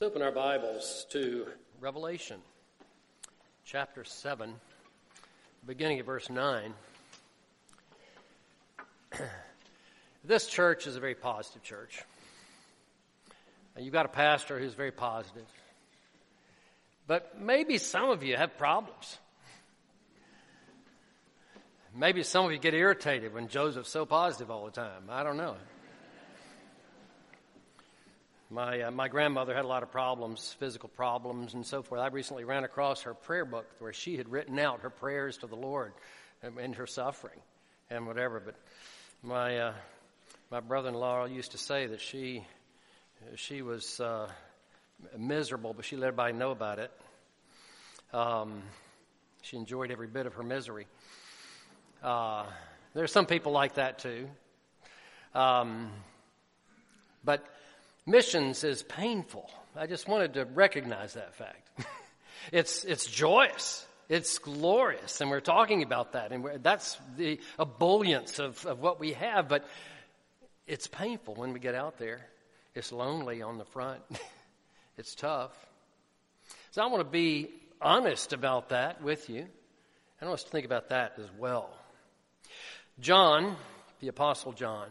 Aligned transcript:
Let's 0.00 0.12
open 0.12 0.22
our 0.22 0.32
Bibles 0.32 1.04
to 1.10 1.46
Revelation 1.78 2.38
chapter 3.66 4.02
7, 4.02 4.54
beginning 5.66 6.00
of 6.00 6.06
verse 6.06 6.30
9. 6.30 6.72
this 10.24 10.46
church 10.46 10.86
is 10.86 10.96
a 10.96 11.00
very 11.00 11.14
positive 11.14 11.62
church. 11.62 12.00
You've 13.78 13.92
got 13.92 14.06
a 14.06 14.10
pastor 14.10 14.58
who's 14.58 14.72
very 14.72 14.90
positive. 14.90 15.44
But 17.06 17.38
maybe 17.38 17.76
some 17.76 18.08
of 18.08 18.22
you 18.22 18.38
have 18.38 18.56
problems. 18.56 19.18
Maybe 21.94 22.22
some 22.22 22.46
of 22.46 22.52
you 22.52 22.58
get 22.58 22.72
irritated 22.72 23.34
when 23.34 23.48
Joseph's 23.48 23.90
so 23.90 24.06
positive 24.06 24.50
all 24.50 24.64
the 24.64 24.70
time. 24.70 25.10
I 25.10 25.22
don't 25.24 25.36
know. 25.36 25.56
My, 28.52 28.80
uh, 28.80 28.90
my 28.90 29.06
grandmother 29.06 29.54
had 29.54 29.64
a 29.64 29.68
lot 29.68 29.84
of 29.84 29.92
problems, 29.92 30.56
physical 30.58 30.88
problems, 30.88 31.54
and 31.54 31.64
so 31.64 31.84
forth. 31.84 32.00
I 32.00 32.08
recently 32.08 32.42
ran 32.42 32.64
across 32.64 33.02
her 33.02 33.14
prayer 33.14 33.44
book 33.44 33.64
where 33.78 33.92
she 33.92 34.16
had 34.16 34.28
written 34.28 34.58
out 34.58 34.80
her 34.80 34.90
prayers 34.90 35.36
to 35.38 35.46
the 35.46 35.54
Lord 35.54 35.92
in 36.58 36.72
her 36.72 36.88
suffering 36.88 37.38
and 37.90 38.08
whatever. 38.08 38.40
But 38.40 38.56
my, 39.22 39.56
uh, 39.56 39.74
my 40.50 40.58
brother 40.58 40.88
in 40.88 40.96
law 40.96 41.26
used 41.26 41.52
to 41.52 41.58
say 41.58 41.86
that 41.86 42.00
she, 42.00 42.44
she 43.36 43.62
was 43.62 44.00
uh, 44.00 44.28
miserable, 45.16 45.72
but 45.72 45.84
she 45.84 45.94
let 45.94 46.08
everybody 46.08 46.32
know 46.32 46.50
about 46.50 46.80
it. 46.80 46.90
Um, 48.12 48.64
she 49.42 49.58
enjoyed 49.58 49.92
every 49.92 50.08
bit 50.08 50.26
of 50.26 50.34
her 50.34 50.42
misery. 50.42 50.88
Uh, 52.02 52.46
there 52.94 53.04
are 53.04 53.06
some 53.06 53.26
people 53.26 53.52
like 53.52 53.74
that 53.74 54.00
too. 54.00 54.28
Um, 55.36 55.92
but 57.22 57.46
missions 58.10 58.64
is 58.64 58.82
painful. 58.82 59.50
I 59.76 59.86
just 59.86 60.08
wanted 60.08 60.34
to 60.34 60.44
recognize 60.44 61.14
that 61.14 61.34
fact. 61.34 61.68
it's, 62.52 62.84
it's 62.84 63.06
joyous. 63.06 63.86
It's 64.08 64.38
glorious. 64.38 65.20
And 65.20 65.30
we're 65.30 65.40
talking 65.40 65.82
about 65.82 66.12
that. 66.12 66.32
And 66.32 66.62
that's 66.62 66.98
the 67.16 67.38
ebullience 67.58 68.40
of, 68.40 68.66
of 68.66 68.80
what 68.80 68.98
we 68.98 69.12
have. 69.12 69.48
But 69.48 69.64
it's 70.66 70.88
painful 70.88 71.36
when 71.36 71.52
we 71.52 71.60
get 71.60 71.74
out 71.74 71.98
there. 71.98 72.20
It's 72.74 72.92
lonely 72.92 73.42
on 73.42 73.58
the 73.58 73.64
front. 73.64 74.00
it's 74.98 75.14
tough. 75.14 75.52
So 76.72 76.82
I 76.82 76.86
want 76.86 77.00
to 77.00 77.10
be 77.10 77.50
honest 77.80 78.32
about 78.32 78.70
that 78.70 79.02
with 79.02 79.30
you. 79.30 79.46
I 80.20 80.24
want 80.24 80.34
us 80.34 80.44
to 80.44 80.50
think 80.50 80.66
about 80.66 80.90
that 80.90 81.14
as 81.18 81.26
well. 81.38 81.70
John, 82.98 83.56
the 84.00 84.08
Apostle 84.08 84.52
John, 84.52 84.88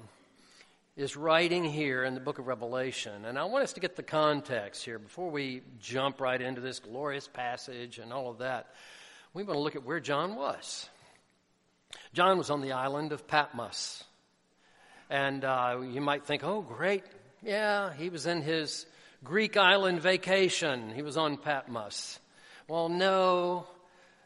is 0.99 1.15
writing 1.15 1.63
here 1.63 2.03
in 2.03 2.13
the 2.13 2.19
book 2.19 2.39
of 2.39 2.47
Revelation. 2.47 3.23
And 3.23 3.39
I 3.39 3.45
want 3.45 3.63
us 3.63 3.71
to 3.73 3.79
get 3.79 3.95
the 3.95 4.03
context 4.03 4.83
here 4.83 4.99
before 4.99 5.31
we 5.31 5.61
jump 5.79 6.19
right 6.19 6.41
into 6.41 6.59
this 6.59 6.79
glorious 6.79 7.25
passage 7.25 7.99
and 7.99 8.11
all 8.11 8.29
of 8.29 8.39
that. 8.39 8.73
We 9.33 9.43
want 9.43 9.55
to 9.55 9.61
look 9.61 9.77
at 9.77 9.85
where 9.85 10.01
John 10.01 10.35
was. 10.35 10.89
John 12.13 12.37
was 12.37 12.49
on 12.49 12.59
the 12.59 12.73
island 12.73 13.13
of 13.13 13.29
Patmos. 13.29 14.03
And 15.09 15.45
uh, 15.45 15.79
you 15.89 16.01
might 16.01 16.25
think, 16.25 16.43
oh, 16.43 16.61
great. 16.61 17.05
Yeah, 17.41 17.93
he 17.93 18.09
was 18.09 18.25
in 18.25 18.41
his 18.41 18.85
Greek 19.23 19.55
island 19.55 20.01
vacation. 20.01 20.93
He 20.93 21.01
was 21.01 21.15
on 21.15 21.37
Patmos. 21.37 22.19
Well, 22.67 22.89
no. 22.89 23.67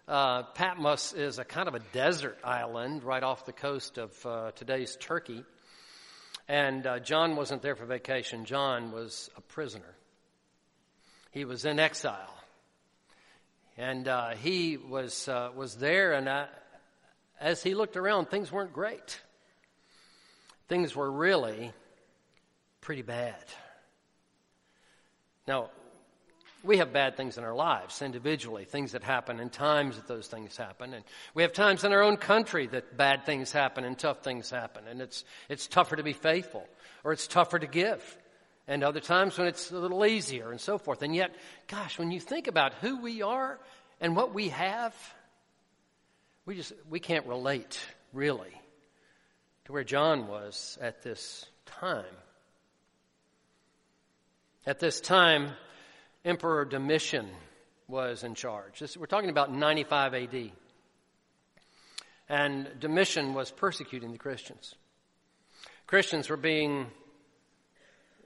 Uh, 0.07 0.41
Patmos 0.41 1.13
is 1.13 1.37
a 1.37 1.45
kind 1.45 1.67
of 1.67 1.75
a 1.75 1.81
desert 1.91 2.39
island 2.43 3.03
right 3.03 3.21
off 3.21 3.45
the 3.45 3.53
coast 3.53 3.99
of 3.99 4.25
uh, 4.25 4.51
today's 4.55 4.97
Turkey. 4.99 5.45
And 6.53 6.85
uh, 6.85 6.99
John 6.99 7.35
wasn't 7.35 7.63
there 7.63 7.75
for 7.75 7.87
vacation, 7.87 8.45
John 8.45 8.91
was 8.91 9.31
a 9.35 9.41
prisoner. 9.41 9.95
He 11.31 11.45
was 11.45 11.65
in 11.65 11.79
exile. 11.79 12.31
And 13.75 14.07
uh, 14.07 14.35
he 14.35 14.77
was, 14.77 15.27
uh, 15.27 15.49
was 15.55 15.77
there, 15.77 16.13
and 16.13 16.29
I, 16.29 16.45
as 17.41 17.63
he 17.63 17.73
looked 17.73 17.97
around, 17.97 18.29
things 18.29 18.51
weren't 18.51 18.71
great. 18.71 19.19
Things 20.67 20.95
were 20.95 21.11
really 21.11 21.71
pretty 22.81 23.01
bad. 23.01 23.43
Now, 25.47 25.71
we 26.63 26.77
have 26.77 26.93
bad 26.93 27.17
things 27.17 27.37
in 27.37 27.43
our 27.43 27.53
lives 27.53 28.01
individually, 28.01 28.63
things 28.63 28.93
that 28.93 29.03
happen 29.03 29.39
and 29.39 29.51
times 29.51 29.97
that 29.97 30.07
those 30.07 30.27
things 30.27 30.55
happen. 30.55 30.93
And 30.93 31.03
we 31.33 31.43
have 31.43 31.51
times 31.51 31.83
in 31.83 31.91
our 31.91 32.01
own 32.01 32.15
country 32.15 32.67
that 32.67 32.95
bad 32.95 33.25
things 33.25 33.51
happen 33.51 33.83
and 33.83 33.99
tough 33.99 34.23
things 34.23 34.49
happen. 34.49 34.87
And 34.87 35.01
it's, 35.01 35.25
it's 35.49 35.67
tougher 35.67 35.97
to 35.97 36.03
be 36.03 36.13
faithful 36.13 36.65
or 37.03 37.11
it's 37.11 37.27
tougher 37.27 37.59
to 37.59 37.67
give. 37.67 38.17
And 38.65 38.81
other 38.81 39.01
times 39.01 39.37
when 39.37 39.47
it's 39.47 39.71
a 39.71 39.77
little 39.77 40.05
easier 40.05 40.51
and 40.51 40.61
so 40.61 40.77
forth. 40.77 41.01
And 41.01 41.13
yet, 41.13 41.35
gosh, 41.67 41.99
when 41.99 42.11
you 42.11 42.21
think 42.21 42.47
about 42.47 42.73
who 42.75 43.01
we 43.01 43.21
are 43.21 43.59
and 43.99 44.15
what 44.15 44.33
we 44.33 44.49
have, 44.49 44.95
we 46.45 46.55
just, 46.55 46.71
we 46.89 47.01
can't 47.01 47.27
relate 47.27 47.77
really 48.13 48.53
to 49.65 49.73
where 49.73 49.83
John 49.83 50.27
was 50.27 50.77
at 50.81 51.03
this 51.03 51.45
time. 51.65 52.05
At 54.65 54.79
this 54.79 55.01
time, 55.01 55.51
Emperor 56.25 56.63
Domitian 56.63 57.27
was 57.87 58.23
in 58.23 58.33
charge. 58.33 58.79
This, 58.79 58.95
we're 58.95 59.07
talking 59.07 59.29
about 59.29 59.51
95 59.51 60.13
AD. 60.13 60.51
And 62.29 62.69
Domitian 62.79 63.33
was 63.33 63.51
persecuting 63.51 64.13
the 64.13 64.17
Christians. 64.17 64.75
Christians 65.85 66.29
were 66.29 66.37
being, 66.37 66.87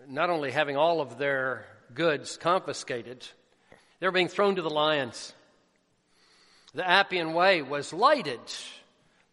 not 0.08 0.30
only 0.30 0.52
having 0.52 0.78
all 0.78 1.02
of 1.02 1.18
their 1.18 1.66
goods 1.94 2.38
confiscated, 2.38 3.28
they 4.00 4.06
were 4.06 4.12
being 4.12 4.28
thrown 4.28 4.56
to 4.58 4.62
the 4.62 4.70
lions. 4.70 5.34
The 6.76 6.88
Appian 6.88 7.34
Way 7.34 7.64
was 7.64 7.94
lighted 7.94 8.40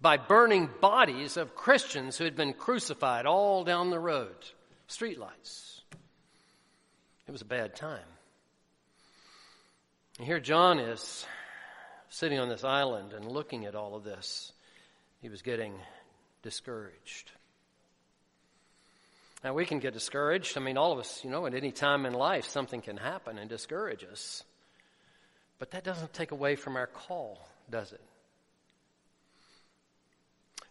by 0.01 0.17
burning 0.17 0.71
bodies 0.81 1.37
of 1.37 1.55
Christians 1.55 2.17
who 2.17 2.25
had 2.25 2.35
been 2.35 2.55
crucified 2.55 3.27
all 3.27 3.63
down 3.63 3.91
the 3.91 4.01
road. 4.01 4.37
Streetlights. 4.89 5.83
It 7.27 7.31
was 7.31 7.43
a 7.43 7.47
bad 7.47 7.77
time. 7.77 8.01
And 10.19 10.27
here 10.27 10.39
John 10.39 10.79
is 10.79 11.27
sitting 12.09 12.39
on 12.39 12.49
this 12.49 12.63
island 12.63 13.13
and 13.13 13.25
looking 13.25 13.65
at 13.65 13.75
all 13.75 13.97
of 13.97 14.05
this. 14.05 14.53
He 15.21 15.29
was 15.29 15.43
getting 15.43 15.75
discouraged. 16.43 17.33
Now, 19.43 19.53
we 19.55 19.67
can 19.67 19.81
get 19.81 19.93
discouraged. 19.93 20.57
I 20.57 20.61
mean, 20.61 20.79
all 20.79 20.93
of 20.93 20.99
us, 20.99 21.23
you 21.25 21.31
know, 21.31 21.47
at 21.47 21.55
any 21.55 21.73
time 21.73 22.07
in 22.07 22.15
life, 22.15 22.45
something 22.47 22.81
can 22.81 22.97
happen 22.97 23.39
and 23.39 23.51
discourage 23.51 24.05
us. 24.05 24.45
But 25.59 25.73
that 25.73 25.85
doesn't 25.85 26.13
take 26.13 26.31
away 26.31 26.57
from 26.57 26.77
our 26.77 26.87
call, 26.87 27.47
does 27.69 27.93
it? 27.93 28.01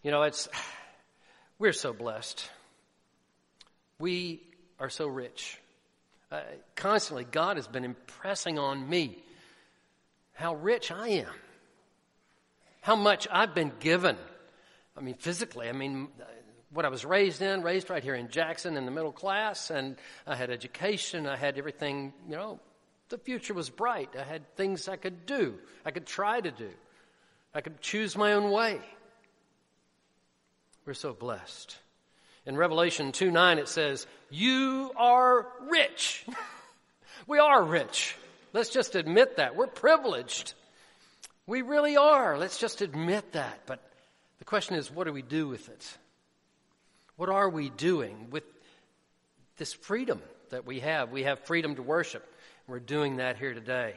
You 0.02 0.12
know, 0.12 0.24
it's, 0.24 0.48
we're 1.60 1.74
so 1.74 1.94
blessed. 1.94 2.50
We 4.00 4.42
are 4.80 4.90
so 4.90 5.08
rich. 5.08 5.60
Uh, 6.32 6.42
constantly, 6.76 7.26
God 7.26 7.58
has 7.58 7.68
been 7.68 7.84
impressing 7.84 8.58
on 8.58 8.90
me 8.90 9.18
how 10.34 10.56
rich 10.56 10.92
I 10.92 11.10
am, 11.10 11.34
how 12.82 12.96
much 12.96 13.28
I've 13.32 13.56
been 13.56 13.72
given. 13.80 14.18
I 14.98 15.02
mean, 15.02 15.16
physically, 15.16 15.70
I 15.70 15.72
mean, 15.72 16.10
what 16.72 16.86
I 16.86 16.90
was 16.90 17.06
raised 17.06 17.42
in, 17.42 17.62
raised 17.62 17.90
right 17.90 18.04
here 18.04 18.16
in 18.16 18.30
Jackson 18.30 18.78
in 18.78 18.86
the 18.86 18.92
middle 18.92 19.12
class, 19.12 19.70
and 19.70 19.96
I 20.26 20.36
had 20.36 20.50
education, 20.50 21.28
I 21.28 21.36
had 21.36 21.58
everything, 21.58 22.14
you 22.28 22.36
know, 22.36 22.60
the 23.10 23.18
future 23.18 23.54
was 23.54 23.70
bright. 23.70 24.10
I 24.18 24.24
had 24.24 24.56
things 24.56 24.88
I 24.88 24.96
could 24.96 25.26
do, 25.26 25.56
I 25.86 25.92
could 25.92 26.06
try 26.06 26.42
to 26.42 26.52
do, 26.52 26.70
I 27.54 27.62
could 27.62 27.80
choose 27.82 28.18
my 28.18 28.34
own 28.34 28.52
way. 28.52 28.80
We're 30.86 30.94
so 30.94 31.14
blessed. 31.14 31.78
In 32.46 32.58
Revelation 32.58 33.14
2 33.14 33.32
9, 33.32 33.58
it 33.60 33.70
says, 33.70 34.06
You 34.30 34.92
are 34.98 35.48
rich. 35.70 36.26
we 37.28 37.40
are 37.40 37.64
rich. 37.64 38.18
Let's 38.54 38.70
just 38.70 38.96
admit 38.96 39.38
that. 39.38 39.56
We're 39.56 39.68
privileged. 39.68 40.54
We 41.48 41.64
really 41.64 41.98
are. 41.98 42.38
Let's 42.38 42.60
just 42.60 42.82
admit 42.82 43.34
that. 43.34 43.62
But 43.66 43.82
the 44.40 44.46
question 44.46 44.76
is, 44.76 44.92
what 44.92 45.06
do 45.06 45.14
we 45.14 45.24
do 45.24 45.48
with 45.48 45.68
it? 45.70 45.98
What 47.16 47.30
are 47.30 47.50
we 47.50 47.70
doing 47.70 48.28
with 48.30 48.44
this 49.58 49.74
freedom 49.74 50.22
that 50.52 50.66
we 50.66 50.80
have? 50.80 51.12
We 51.12 51.24
have 51.24 51.40
freedom 51.40 51.76
to 51.76 51.82
worship. 51.82 52.24
We're 52.68 52.80
doing 52.80 53.18
that 53.18 53.38
here 53.38 53.54
today. 53.54 53.96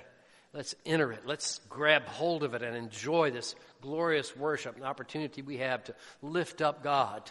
Let's 0.52 0.74
enter 0.86 1.12
it. 1.12 1.26
Let's 1.26 1.60
grab 1.68 2.06
hold 2.06 2.42
of 2.42 2.54
it 2.54 2.62
and 2.62 2.74
enjoy 2.74 3.30
this 3.30 3.54
glorious 3.82 4.34
worship 4.34 4.76
and 4.76 4.84
opportunity 4.84 5.42
we 5.42 5.58
have 5.58 5.84
to 5.84 5.94
lift 6.22 6.62
up 6.62 6.82
God. 6.82 7.30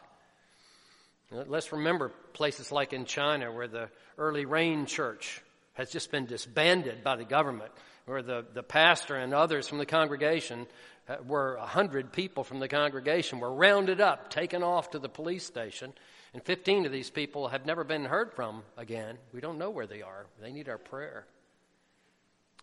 Let's 1.32 1.72
remember 1.72 2.12
places 2.34 2.72
like 2.72 2.94
in 2.94 3.06
China 3.06 3.52
where 3.52 3.68
the 3.68 3.90
early 4.18 4.46
rain 4.46 4.86
church 4.86 5.42
has 5.76 5.92
just 5.92 6.12
been 6.12 6.26
disbanded 6.26 7.04
by 7.04 7.16
the 7.16 7.24
government, 7.24 7.72
where 8.06 8.22
the, 8.22 8.46
the 8.54 8.64
pastor 8.64 9.16
and 9.16 9.34
others 9.34 9.68
from 9.68 9.78
the 9.78 9.86
congregation 9.86 10.66
uh, 11.08 11.18
were 11.26 11.56
a 11.56 11.66
hundred 11.66 12.12
people 12.12 12.44
from 12.44 12.60
the 12.60 12.68
congregation 12.68 13.40
were 13.40 13.54
rounded 13.54 14.02
up, 14.02 14.30
taken 14.30 14.64
off 14.64 14.90
to 14.90 15.00
the 15.00 15.10
police 15.10 15.46
station, 15.46 15.94
And 16.34 16.44
15 16.44 16.86
of 16.86 16.92
these 16.92 17.10
people 17.10 17.50
have 17.50 17.66
never 17.66 17.84
been 17.84 18.06
heard 18.06 18.34
from 18.34 18.64
again. 18.78 19.18
We 19.34 19.42
don't 19.42 19.58
know 19.58 19.70
where 19.70 19.88
they 19.88 20.02
are. 20.02 20.26
They 20.42 20.52
need 20.52 20.68
our 20.68 20.78
prayer. 20.78 21.26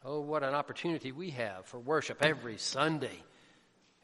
Oh, 0.05 0.21
what 0.21 0.43
an 0.43 0.55
opportunity 0.55 1.13
we 1.13 1.31
have 1.31 1.67
for 1.67 1.79
worship 1.79 2.19
every 2.23 2.59
Sunday 2.59 3.23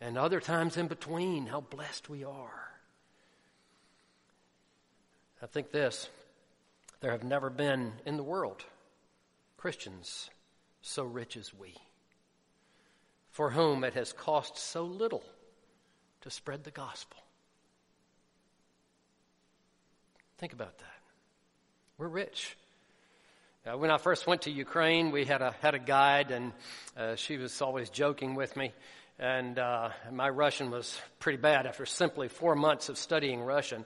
and 0.01 0.17
other 0.17 0.41
times 0.41 0.77
in 0.77 0.87
between. 0.87 1.47
How 1.47 1.61
blessed 1.61 2.09
we 2.09 2.25
are. 2.25 2.71
I 5.43 5.47
think 5.47 5.73
this 5.73 6.09
there 7.01 7.13
have 7.13 7.25
never 7.25 7.51
been 7.51 7.93
in 8.05 8.17
the 8.17 8.23
world 8.23 8.65
Christians 9.59 10.31
so 10.83 11.03
rich 11.03 11.37
as 11.37 11.53
we, 11.53 11.75
for 13.33 13.51
whom 13.51 13.83
it 13.83 13.95
has 13.95 14.13
cost 14.13 14.57
so 14.57 14.85
little 14.85 15.25
to 16.21 16.31
spread 16.31 16.63
the 16.63 16.71
gospel. 16.71 17.19
Think 20.39 20.53
about 20.53 20.79
that. 20.79 21.01
We're 21.99 22.07
rich. 22.07 22.57
Uh, 23.67 23.77
when 23.77 23.91
I 23.91 23.99
first 23.99 24.29
went 24.29 24.43
to 24.43 24.53
Ukraine, 24.53 25.11
we 25.11 25.25
had 25.25 25.43
a 25.43 25.53
had 25.61 25.75
a 25.75 25.81
guide, 25.81 26.31
and 26.31 26.53
uh, 26.97 27.17
she 27.17 27.37
was 27.37 27.61
always 27.61 27.91
joking 27.91 28.37
with 28.37 28.57
me. 28.57 28.73
And 29.19 29.59
uh, 29.59 29.89
my 30.13 30.29
Russian 30.29 30.71
was 30.71 30.97
pretty 31.19 31.39
bad 31.39 31.67
after 31.67 31.85
simply 31.85 32.29
four 32.29 32.55
months 32.55 32.89
of 32.89 32.97
studying 32.97 33.43
Russian. 33.43 33.85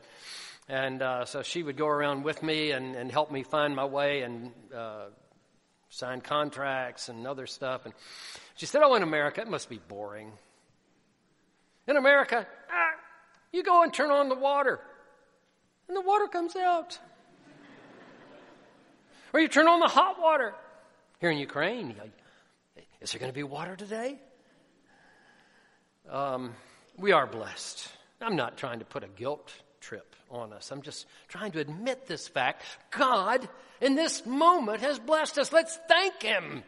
And 0.69 1.01
uh, 1.01 1.25
so 1.25 1.43
she 1.43 1.63
would 1.63 1.79
go 1.79 1.87
around 1.87 2.25
with 2.25 2.43
me 2.43 2.73
and, 2.73 2.95
and 2.95 3.11
help 3.11 3.33
me 3.33 3.43
find 3.43 3.75
my 3.75 3.87
way 3.87 4.21
and 4.21 4.53
uh, 5.93 5.95
sign 5.95 6.21
contracts 6.21 7.09
and 7.09 7.27
other 7.27 7.47
stuff. 7.47 7.85
And 7.85 7.95
she 8.55 8.67
said, 8.67 8.83
"Oh, 8.83 8.95
in 8.95 9.03
America, 9.03 9.41
it 9.41 9.49
must 9.49 9.69
be 9.69 9.79
boring. 9.79 10.33
In 11.87 11.97
America, 11.97 12.47
ah, 12.71 12.91
you 13.53 13.63
go 13.63 13.83
and 13.83 13.93
turn 13.93 14.11
on 14.11 14.29
the 14.29 14.35
water, 14.35 14.81
and 15.89 15.97
the 15.97 16.01
water 16.01 16.27
comes 16.27 16.57
out." 16.57 16.99
Or 19.33 19.41
you 19.41 19.49
turn 19.49 19.67
on 19.67 19.81
the 19.81 19.89
hot 19.89 20.21
water. 20.21 20.55
Here 21.19 21.31
in 21.31 21.39
Ukraine, 21.39 21.95
is 23.01 23.13
there 23.13 23.19
going 23.19 23.33
to 23.33 23.35
be 23.35 23.43
water 23.43 23.77
today? 23.77 24.19
Um, 26.09 26.55
we 26.99 27.13
are 27.13 27.27
blessed. 27.27 27.89
I'm 28.21 28.37
not 28.37 28.59
trying 28.59 28.81
to 28.81 28.85
put 28.85 29.05
a 29.05 29.09
guilt 29.09 29.51
trip 29.83 30.17
on 30.31 30.53
us. 30.53 30.71
I'm 30.71 30.81
just 30.81 31.07
trying 31.29 31.53
to 31.53 31.61
admit 31.61 32.07
this 32.07 32.27
fact. 32.27 32.63
God, 32.91 33.47
in 33.81 33.95
this 33.95 34.25
moment, 34.25 34.81
has 34.81 34.99
blessed 34.99 35.39
us. 35.39 35.53
Let's 35.53 35.79
thank 35.89 36.23
Him. 36.23 36.63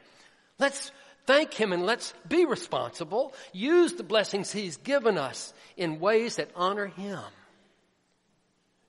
Let's 0.58 0.93
thank 1.26 1.55
Him 1.55 1.72
and 1.72 1.87
let's 1.87 2.12
be 2.28 2.44
responsible. 2.44 3.32
Use 3.52 3.94
the 3.94 4.02
blessings 4.02 4.52
He's 4.52 4.76
given 4.76 5.16
us 5.16 5.55
in 5.76 6.00
ways 6.00 6.37
that 6.37 6.50
honor 6.55 6.87
Him. 6.87 7.20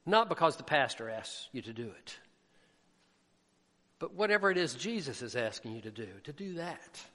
Not 0.05 0.29
because 0.29 0.57
the 0.57 0.63
pastor 0.63 1.09
asks 1.09 1.47
you 1.53 1.61
to 1.63 1.73
do 1.73 1.87
it. 1.87 2.17
But 3.97 4.13
whatever 4.13 4.51
it 4.51 4.57
is 4.57 4.75
Jesus 4.75 5.21
is 5.21 5.35
asking 5.35 5.75
you 5.75 5.81
to 5.81 5.91
do, 5.91 6.07
to 6.25 6.33
do 6.33 6.55
that. 6.55 7.05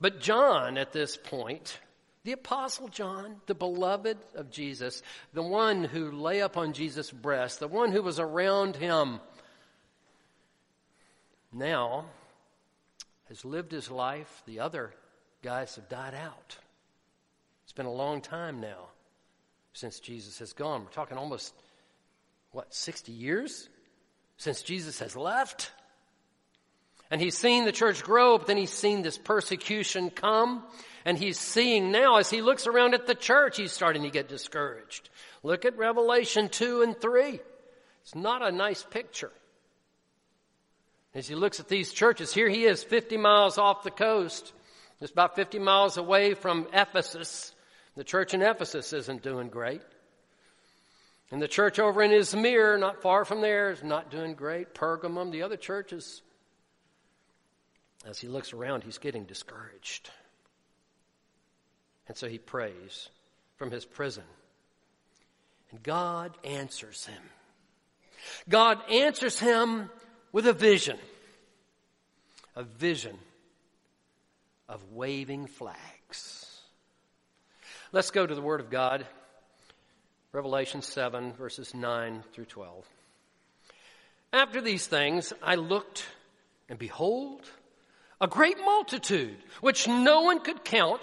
But 0.00 0.20
John, 0.20 0.78
at 0.78 0.92
this 0.92 1.16
point, 1.16 1.78
the 2.28 2.34
Apostle 2.34 2.88
John, 2.88 3.36
the 3.46 3.54
beloved 3.54 4.18
of 4.34 4.50
Jesus, 4.50 5.02
the 5.32 5.42
one 5.42 5.82
who 5.82 6.10
lay 6.10 6.40
upon 6.40 6.74
Jesus' 6.74 7.10
breast, 7.10 7.58
the 7.58 7.66
one 7.66 7.90
who 7.90 8.02
was 8.02 8.20
around 8.20 8.76
him, 8.76 9.18
now 11.54 12.04
has 13.30 13.46
lived 13.46 13.72
his 13.72 13.90
life. 13.90 14.42
The 14.44 14.60
other 14.60 14.92
guys 15.40 15.76
have 15.76 15.88
died 15.88 16.12
out. 16.14 16.58
It's 17.64 17.72
been 17.72 17.86
a 17.86 17.90
long 17.90 18.20
time 18.20 18.60
now 18.60 18.88
since 19.72 19.98
Jesus 19.98 20.38
has 20.40 20.52
gone. 20.52 20.84
We're 20.84 20.90
talking 20.90 21.16
almost, 21.16 21.54
what, 22.52 22.74
60 22.74 23.10
years? 23.10 23.70
since 24.38 24.62
Jesus 24.62 25.00
has 25.00 25.16
left. 25.16 25.72
And 27.10 27.20
he's 27.20 27.36
seen 27.36 27.64
the 27.64 27.72
church 27.72 28.02
grow, 28.02 28.38
but 28.38 28.46
then 28.46 28.56
he's 28.56 28.72
seen 28.72 29.02
this 29.02 29.16
persecution 29.16 30.10
come. 30.10 30.62
And 31.04 31.16
he's 31.16 31.38
seeing 31.38 31.90
now, 31.90 32.16
as 32.16 32.28
he 32.28 32.42
looks 32.42 32.66
around 32.66 32.94
at 32.94 33.06
the 33.06 33.14
church, 33.14 33.56
he's 33.56 33.72
starting 33.72 34.02
to 34.02 34.10
get 34.10 34.28
discouraged. 34.28 35.08
Look 35.42 35.64
at 35.64 35.78
Revelation 35.78 36.48
2 36.48 36.82
and 36.82 37.00
3. 37.00 37.40
It's 38.02 38.14
not 38.14 38.42
a 38.42 38.52
nice 38.52 38.82
picture. 38.82 39.32
As 41.14 41.26
he 41.26 41.34
looks 41.34 41.60
at 41.60 41.68
these 41.68 41.92
churches, 41.92 42.34
here 42.34 42.48
he 42.48 42.64
is 42.64 42.84
50 42.84 43.16
miles 43.16 43.56
off 43.56 43.82
the 43.82 43.90
coast, 43.90 44.52
just 45.00 45.14
about 45.14 45.36
50 45.36 45.58
miles 45.58 45.96
away 45.96 46.34
from 46.34 46.66
Ephesus. 46.72 47.54
The 47.96 48.04
church 48.04 48.34
in 48.34 48.42
Ephesus 48.42 48.92
isn't 48.92 49.22
doing 49.22 49.48
great. 49.48 49.82
And 51.30 51.40
the 51.40 51.48
church 51.48 51.78
over 51.78 52.02
in 52.02 52.10
Izmir, 52.10 52.78
not 52.78 53.02
far 53.02 53.24
from 53.24 53.40
there, 53.40 53.70
is 53.70 53.82
not 53.82 54.10
doing 54.10 54.34
great. 54.34 54.74
Pergamum, 54.74 55.32
the 55.32 55.42
other 55.42 55.56
churches. 55.56 56.22
As 58.06 58.18
he 58.18 58.28
looks 58.28 58.52
around, 58.52 58.84
he's 58.84 58.98
getting 58.98 59.24
discouraged. 59.24 60.10
And 62.06 62.16
so 62.16 62.28
he 62.28 62.38
prays 62.38 63.08
from 63.56 63.70
his 63.70 63.84
prison. 63.84 64.24
And 65.70 65.82
God 65.82 66.36
answers 66.44 67.06
him. 67.06 67.22
God 68.48 68.78
answers 68.90 69.38
him 69.38 69.90
with 70.32 70.46
a 70.46 70.52
vision. 70.52 70.98
A 72.56 72.62
vision 72.62 73.18
of 74.68 74.82
waving 74.92 75.46
flags. 75.46 76.60
Let's 77.92 78.10
go 78.10 78.26
to 78.26 78.34
the 78.34 78.42
Word 78.42 78.60
of 78.60 78.70
God. 78.70 79.06
Revelation 80.32 80.82
7, 80.82 81.32
verses 81.32 81.74
9 81.74 82.22
through 82.32 82.44
12. 82.46 82.86
After 84.32 84.60
these 84.60 84.86
things, 84.86 85.32
I 85.42 85.54
looked, 85.54 86.04
and 86.68 86.78
behold, 86.78 87.50
a 88.20 88.26
great 88.26 88.58
multitude, 88.58 89.36
which 89.60 89.88
no 89.88 90.22
one 90.22 90.40
could 90.40 90.64
count, 90.64 91.00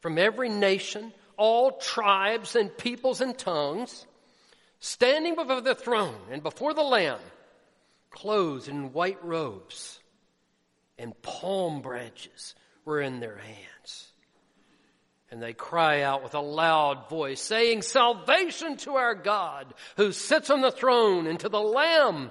from 0.00 0.18
every 0.18 0.48
nation, 0.48 1.12
all 1.36 1.72
tribes 1.78 2.56
and 2.56 2.76
peoples 2.76 3.20
and 3.20 3.38
tongues, 3.38 4.06
standing 4.80 5.34
before 5.34 5.60
the 5.60 5.74
throne 5.74 6.20
and 6.30 6.42
before 6.42 6.74
the 6.74 6.82
Lamb, 6.82 7.20
clothed 8.10 8.68
in 8.68 8.92
white 8.92 9.24
robes, 9.24 10.00
and 10.98 11.20
palm 11.22 11.82
branches 11.82 12.54
were 12.84 13.00
in 13.00 13.20
their 13.20 13.36
hands 13.36 14.12
and 15.32 15.42
they 15.42 15.54
cry 15.54 16.02
out 16.02 16.22
with 16.22 16.34
a 16.34 16.40
loud 16.40 17.08
voice, 17.08 17.40
saying, 17.40 17.80
Salvation 17.80 18.76
to 18.76 18.96
our 18.96 19.14
God 19.14 19.72
who 19.96 20.12
sits 20.12 20.50
on 20.50 20.60
the 20.60 20.70
throne 20.70 21.26
and 21.26 21.40
to 21.40 21.48
the 21.48 21.58
Lamb. 21.58 22.30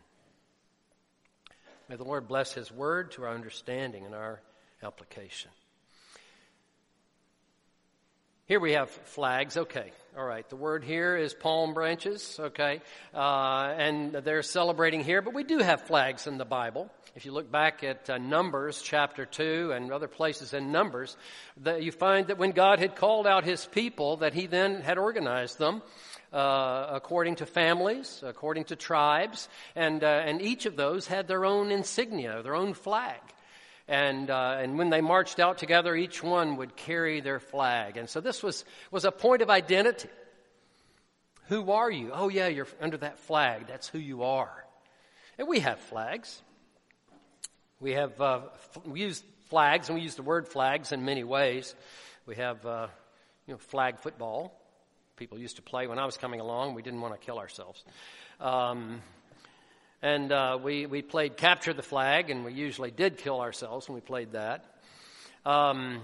May 1.91 1.97
the 1.97 2.05
Lord 2.05 2.25
bless 2.25 2.53
His 2.53 2.71
word 2.71 3.11
to 3.11 3.23
our 3.23 3.33
understanding 3.35 4.05
and 4.05 4.15
our 4.15 4.39
application. 4.81 5.51
Here 8.45 8.61
we 8.61 8.71
have 8.71 8.89
flags. 8.89 9.57
Okay. 9.57 9.91
All 10.17 10.23
right. 10.23 10.47
The 10.47 10.55
word 10.55 10.85
here 10.85 11.17
is 11.17 11.33
palm 11.33 11.73
branches. 11.73 12.39
Okay. 12.39 12.79
Uh, 13.13 13.73
and 13.77 14.13
they're 14.13 14.41
celebrating 14.41 15.03
here, 15.03 15.21
but 15.21 15.33
we 15.33 15.43
do 15.43 15.57
have 15.57 15.81
flags 15.81 16.27
in 16.27 16.37
the 16.37 16.45
Bible. 16.45 16.89
If 17.13 17.25
you 17.25 17.33
look 17.33 17.51
back 17.51 17.83
at 17.83 18.09
uh, 18.09 18.19
Numbers 18.19 18.81
chapter 18.81 19.25
2 19.25 19.73
and 19.75 19.91
other 19.91 20.07
places 20.07 20.53
in 20.53 20.71
Numbers, 20.71 21.17
that 21.57 21.83
you 21.83 21.91
find 21.91 22.27
that 22.27 22.37
when 22.37 22.51
God 22.51 22.79
had 22.79 22.95
called 22.95 23.27
out 23.27 23.43
his 23.43 23.65
people, 23.65 24.15
that 24.17 24.33
he 24.33 24.47
then 24.47 24.79
had 24.79 24.97
organized 24.97 25.59
them. 25.59 25.81
Uh, 26.31 26.87
according 26.91 27.35
to 27.35 27.45
families, 27.45 28.23
according 28.25 28.63
to 28.63 28.75
tribes, 28.77 29.49
and 29.75 30.01
uh, 30.01 30.07
and 30.07 30.41
each 30.41 30.65
of 30.65 30.77
those 30.77 31.05
had 31.05 31.27
their 31.27 31.43
own 31.43 31.71
insignia, 31.71 32.41
their 32.41 32.55
own 32.55 32.73
flag. 32.73 33.19
And, 33.87 34.29
uh, 34.29 34.57
and 34.61 34.77
when 34.77 34.89
they 34.89 35.01
marched 35.01 35.41
out 35.41 35.57
together, 35.57 35.93
each 35.93 36.23
one 36.23 36.55
would 36.55 36.77
carry 36.77 37.19
their 37.19 37.41
flag. 37.41 37.97
And 37.97 38.09
so 38.09 38.21
this 38.21 38.41
was, 38.41 38.63
was 38.89 39.03
a 39.03 39.11
point 39.11 39.41
of 39.41 39.49
identity. 39.49 40.07
Who 41.49 41.71
are 41.71 41.91
you? 41.91 42.11
Oh, 42.13 42.29
yeah, 42.29 42.47
you're 42.47 42.67
under 42.79 42.95
that 42.97 43.19
flag. 43.19 43.67
That's 43.67 43.89
who 43.89 43.99
you 43.99 44.23
are. 44.23 44.65
And 45.37 45.45
we 45.45 45.59
have 45.59 45.77
flags. 45.79 46.41
We 47.81 47.91
have, 47.93 48.21
uh, 48.21 48.41
we 48.85 49.01
use 49.01 49.21
flags, 49.49 49.89
and 49.89 49.97
we 49.97 50.03
use 50.03 50.15
the 50.15 50.23
word 50.23 50.47
flags 50.47 50.93
in 50.93 51.03
many 51.03 51.25
ways. 51.25 51.75
We 52.25 52.35
have, 52.35 52.65
uh, 52.65 52.87
you 53.45 53.55
know, 53.55 53.57
flag 53.57 53.99
football. 53.99 54.57
People 55.21 55.37
used 55.37 55.57
to 55.57 55.61
play 55.61 55.85
when 55.85 55.99
I 55.99 56.05
was 56.05 56.17
coming 56.17 56.39
along. 56.39 56.73
We 56.73 56.81
didn't 56.81 56.99
want 56.99 57.13
to 57.13 57.23
kill 57.23 57.37
ourselves. 57.37 57.83
Um, 58.39 59.03
And 60.01 60.31
uh, 60.31 60.57
we, 60.59 60.87
we 60.87 61.03
played 61.03 61.37
Capture 61.37 61.73
the 61.73 61.83
Flag, 61.83 62.31
and 62.31 62.43
we 62.43 62.53
usually 62.53 62.89
did 62.89 63.19
kill 63.19 63.39
ourselves 63.39 63.87
when 63.87 63.93
we 63.93 64.01
played 64.01 64.31
that. 64.31 64.65
Um, 65.45 66.01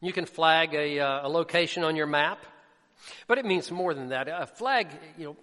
you 0.00 0.14
can 0.14 0.24
flag 0.24 0.72
a, 0.72 0.98
uh, 1.00 1.26
a 1.26 1.28
location 1.28 1.84
on 1.84 1.94
your 1.94 2.06
map, 2.06 2.38
but 3.26 3.36
it 3.36 3.44
means 3.44 3.70
more 3.70 3.92
than 3.92 4.08
that. 4.08 4.28
A 4.28 4.46
flag, 4.46 4.88
you 5.18 5.24
know, 5.26 5.36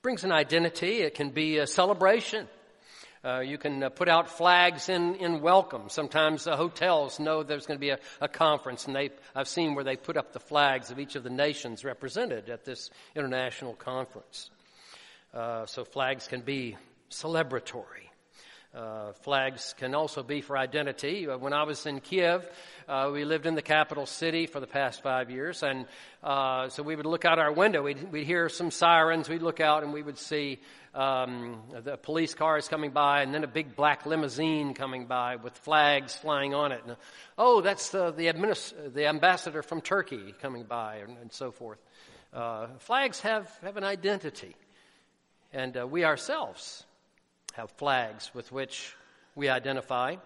brings 0.00 0.24
an 0.24 0.32
identity. 0.32 1.02
It 1.02 1.14
can 1.14 1.28
be 1.28 1.58
a 1.58 1.66
celebration. 1.66 2.48
Uh, 3.24 3.38
you 3.38 3.56
can 3.56 3.84
uh, 3.84 3.88
put 3.88 4.08
out 4.08 4.28
flags 4.28 4.88
in, 4.88 5.14
in 5.14 5.40
welcome. 5.40 5.88
Sometimes 5.88 6.48
uh, 6.48 6.56
hotels 6.56 7.20
know 7.20 7.44
there's 7.44 7.66
going 7.66 7.78
to 7.78 7.80
be 7.80 7.90
a, 7.90 7.98
a, 8.20 8.26
conference, 8.26 8.86
and 8.86 8.96
they, 8.96 9.10
I've 9.32 9.46
seen 9.46 9.76
where 9.76 9.84
they 9.84 9.94
put 9.94 10.16
up 10.16 10.32
the 10.32 10.40
flags 10.40 10.90
of 10.90 10.98
each 10.98 11.14
of 11.14 11.22
the 11.22 11.30
nations 11.30 11.84
represented 11.84 12.50
at 12.50 12.64
this 12.64 12.90
international 13.14 13.74
conference. 13.74 14.50
Uh, 15.32 15.66
so 15.66 15.84
flags 15.84 16.26
can 16.26 16.40
be 16.40 16.76
celebratory. 17.10 18.11
Uh, 18.74 19.12
flags 19.20 19.74
can 19.76 19.94
also 19.94 20.22
be 20.22 20.40
for 20.40 20.56
identity. 20.56 21.28
Uh, 21.28 21.36
when 21.36 21.52
I 21.52 21.64
was 21.64 21.84
in 21.84 22.00
Kiev, 22.00 22.48
uh, 22.88 23.10
we 23.12 23.26
lived 23.26 23.44
in 23.44 23.54
the 23.54 23.60
capital 23.60 24.06
city 24.06 24.46
for 24.46 24.60
the 24.60 24.66
past 24.66 25.02
five 25.02 25.30
years, 25.30 25.62
and 25.62 25.84
uh, 26.22 26.70
so 26.70 26.82
we 26.82 26.96
would 26.96 27.04
look 27.04 27.26
out 27.26 27.38
our 27.38 27.52
window. 27.52 27.82
We'd, 27.82 28.10
we'd, 28.10 28.24
hear 28.24 28.48
some 28.48 28.70
sirens. 28.70 29.28
We'd 29.28 29.42
look 29.42 29.60
out, 29.60 29.82
and 29.82 29.92
we 29.92 30.02
would 30.02 30.16
see 30.16 30.58
um, 30.94 31.60
the 31.84 31.98
police 31.98 32.32
cars 32.32 32.66
coming 32.66 32.92
by, 32.92 33.20
and 33.20 33.34
then 33.34 33.44
a 33.44 33.48
big 33.48 33.76
black 33.76 34.06
limousine 34.06 34.72
coming 34.72 35.04
by 35.04 35.36
with 35.36 35.52
flags 35.58 36.16
flying 36.16 36.54
on 36.54 36.72
it. 36.72 36.80
And, 36.86 36.96
oh, 37.36 37.60
that's 37.60 37.90
the 37.90 38.10
the, 38.10 38.28
administ- 38.28 38.94
the, 38.94 39.06
ambassador 39.06 39.62
from 39.62 39.82
Turkey 39.82 40.34
coming 40.40 40.64
by, 40.64 40.96
and, 40.96 41.18
and 41.18 41.30
so 41.30 41.50
forth. 41.50 41.78
Uh, 42.32 42.68
flags 42.78 43.20
have 43.20 43.50
have 43.62 43.76
an 43.76 43.84
identity, 43.84 44.56
and 45.52 45.76
we 45.90 46.04
ourselves 46.04 46.86
have 47.52 47.70
flags 47.72 48.30
with 48.34 48.50
which 48.52 48.94
we 49.34 49.48
identify. 49.48 50.16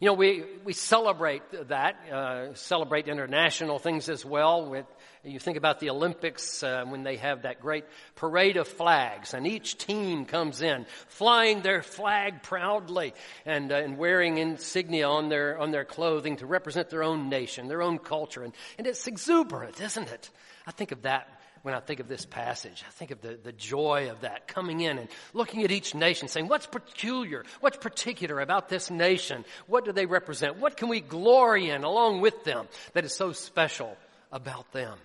You 0.00 0.06
know, 0.06 0.14
we, 0.14 0.44
we 0.64 0.72
celebrate 0.72 1.42
that, 1.68 1.96
uh, 2.12 2.54
celebrate 2.54 3.08
international 3.08 3.78
things 3.78 4.08
as 4.08 4.24
well. 4.24 4.70
With, 4.70 4.86
you 5.24 5.38
think 5.38 5.56
about 5.56 5.80
the 5.80 5.90
Olympics 5.90 6.62
uh, 6.62 6.84
when 6.86 7.02
they 7.02 7.16
have 7.16 7.42
that 7.42 7.60
great 7.60 7.84
parade 8.14 8.56
of 8.56 8.68
flags, 8.68 9.34
and 9.34 9.46
each 9.46 9.76
team 9.76 10.24
comes 10.24 10.62
in 10.62 10.86
flying 11.08 11.62
their 11.62 11.82
flag 11.82 12.42
proudly 12.42 13.14
and, 13.44 13.72
uh, 13.72 13.76
and 13.76 13.98
wearing 13.98 14.38
insignia 14.38 15.08
on 15.08 15.28
their, 15.28 15.58
on 15.58 15.70
their 15.70 15.84
clothing 15.84 16.36
to 16.36 16.46
represent 16.46 16.90
their 16.90 17.02
own 17.02 17.28
nation, 17.28 17.68
their 17.68 17.82
own 17.82 17.98
culture. 17.98 18.42
And, 18.42 18.54
and 18.78 18.86
it's 18.86 19.06
exuberant, 19.06 19.80
isn't 19.80 20.08
it? 20.08 20.30
I 20.66 20.70
think 20.72 20.92
of 20.92 21.02
that 21.02 21.35
when 21.66 21.74
I 21.74 21.80
think 21.80 21.98
of 21.98 22.06
this 22.06 22.24
passage. 22.24 22.84
I 22.86 22.92
think 22.92 23.10
of 23.10 23.20
the, 23.20 23.36
the 23.42 23.50
joy 23.50 24.08
of 24.12 24.20
that 24.20 24.46
coming 24.46 24.82
in 24.82 24.98
and 24.98 25.08
looking 25.34 25.64
at 25.64 25.72
each 25.72 25.96
nation 25.96 26.28
saying, 26.28 26.46
what's 26.46 26.68
peculiar? 26.68 27.44
What's 27.58 27.76
particular 27.76 28.38
about 28.38 28.68
this 28.68 28.88
nation? 28.88 29.44
What 29.66 29.84
do 29.84 29.90
they 29.90 30.06
represent? 30.06 30.58
What 30.58 30.76
can 30.76 30.86
we 30.86 31.00
glory 31.00 31.70
in 31.70 31.82
along 31.82 32.20
with 32.20 32.44
them 32.44 32.68
that 32.92 33.04
is 33.04 33.12
so 33.12 33.32
special 33.32 33.96
about 34.30 34.70
them? 34.70 34.96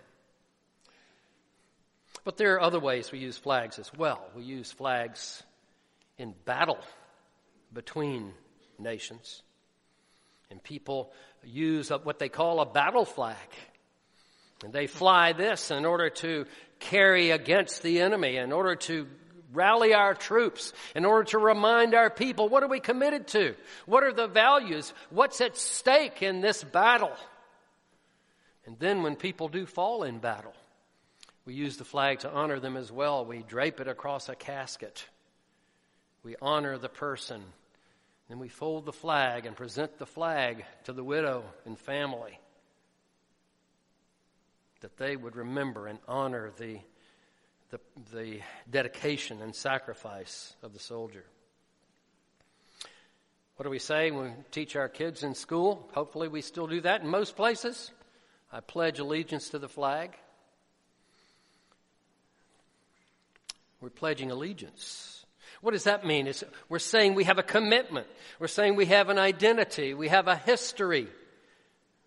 But 2.24 2.38
there 2.38 2.54
are 2.54 2.62
other 2.62 2.80
ways 2.80 3.12
we 3.12 3.18
use 3.18 3.38
flags 3.38 3.80
as 3.80 3.92
well. 3.98 4.24
We 4.36 4.44
use 4.44 4.72
flags 4.72 5.42
in 6.20 6.36
battle 6.46 6.78
between 7.74 8.34
nations. 8.78 9.42
And 10.52 10.62
people 10.62 11.12
use 11.44 11.90
what 11.90 12.20
they 12.20 12.30
call 12.30 12.60
a 12.60 12.68
battle 12.68 13.06
flag. 13.06 13.38
And 14.64 14.74
they 14.74 14.88
fly 14.88 15.34
this 15.34 15.72
in 15.72 15.86
order 15.86 16.10
to 16.10 16.46
carry 16.80 17.32
against 17.32 17.82
the 17.82 18.02
enemy, 18.02 18.38
in 18.38 18.52
order 18.52 18.76
to 18.76 19.08
rally 19.54 19.94
our 19.94 20.14
troops, 20.14 20.74
in 20.96 21.06
order 21.06 21.26
to 21.32 21.38
remind 21.38 21.94
our 21.94 22.10
people 22.10 22.50
what 22.50 22.64
are 22.64 22.68
we 22.68 22.80
committed 22.80 23.28
to? 23.28 23.56
What 23.86 24.04
are 24.04 24.14
the 24.14 24.28
values? 24.28 24.94
What's 25.10 25.42
at 25.42 25.58
stake 25.58 26.22
in 26.22 26.42
this 26.42 26.64
battle? 26.64 27.16
And 28.66 28.78
then 28.80 29.04
when 29.04 29.16
people 29.16 29.50
do 29.50 29.66
fall 29.66 30.04
in 30.04 30.20
battle, 30.20 30.54
we 31.46 31.56
use 31.56 31.78
the 31.78 31.86
flag 31.86 32.20
to 32.20 32.32
honor 32.32 32.60
them 32.60 32.78
as 32.78 32.92
well. 32.92 33.26
We 33.26 33.44
drape 33.44 33.80
it 33.80 33.88
across 33.88 34.30
a 34.30 34.36
casket. 34.36 35.04
We 36.24 36.36
honor 36.40 36.78
the 36.78 36.90
person. 36.90 37.42
Then 38.30 38.38
we 38.38 38.48
fold 38.48 38.86
the 38.86 38.94
flag 38.94 39.48
and 39.48 39.56
present 39.56 39.98
the 39.98 40.06
flag 40.06 40.64
to 40.84 40.94
the 40.94 41.04
widow 41.04 41.44
and 41.66 41.78
family 41.78 42.40
that 44.82 44.98
they 44.98 45.16
would 45.16 45.36
remember 45.36 45.88
and 45.88 46.00
honor 46.08 46.52
the, 46.58 46.80
the, 47.70 47.80
the 48.14 48.40
dedication 48.70 49.42
and 49.42 49.56
sacrifice 49.56 50.56
of 50.62 50.74
the 50.74 50.80
soldier. 50.80 51.24
What 53.56 53.64
do 53.64 53.70
we 53.70 53.80
say 53.80 54.10
when 54.10 54.24
we 54.24 54.32
teach 54.50 54.76
our 54.76 54.90
kids 54.90 55.24
in 55.24 55.36
school? 55.36 55.88
Hopefully, 55.94 56.28
we 56.28 56.42
still 56.42 56.66
do 56.66 56.82
that 56.82 57.02
in 57.02 57.08
most 57.08 57.36
places. 57.36 57.92
I 58.52 58.60
pledge 58.60 58.98
allegiance 58.98 59.50
to 59.50 59.60
the 59.60 59.70
flag. 59.70 60.18
We're 63.80 63.90
pledging 63.90 64.32
allegiance. 64.32 65.26
What 65.62 65.72
does 65.72 65.84
that 65.84 66.06
mean? 66.06 66.26
It's, 66.26 66.44
we're 66.70 66.80
saying 66.80 67.14
we 67.14 67.26
have 67.26 67.38
a 67.38 67.44
commitment. 67.44 68.08
We're 68.40 68.48
saying 68.48 68.76
we 68.76 68.88
have 68.88 69.10
an 69.10 69.20
identity. 69.20 69.94
We 69.94 70.08
have 70.08 70.28
a 70.28 70.36
history. 70.36 71.08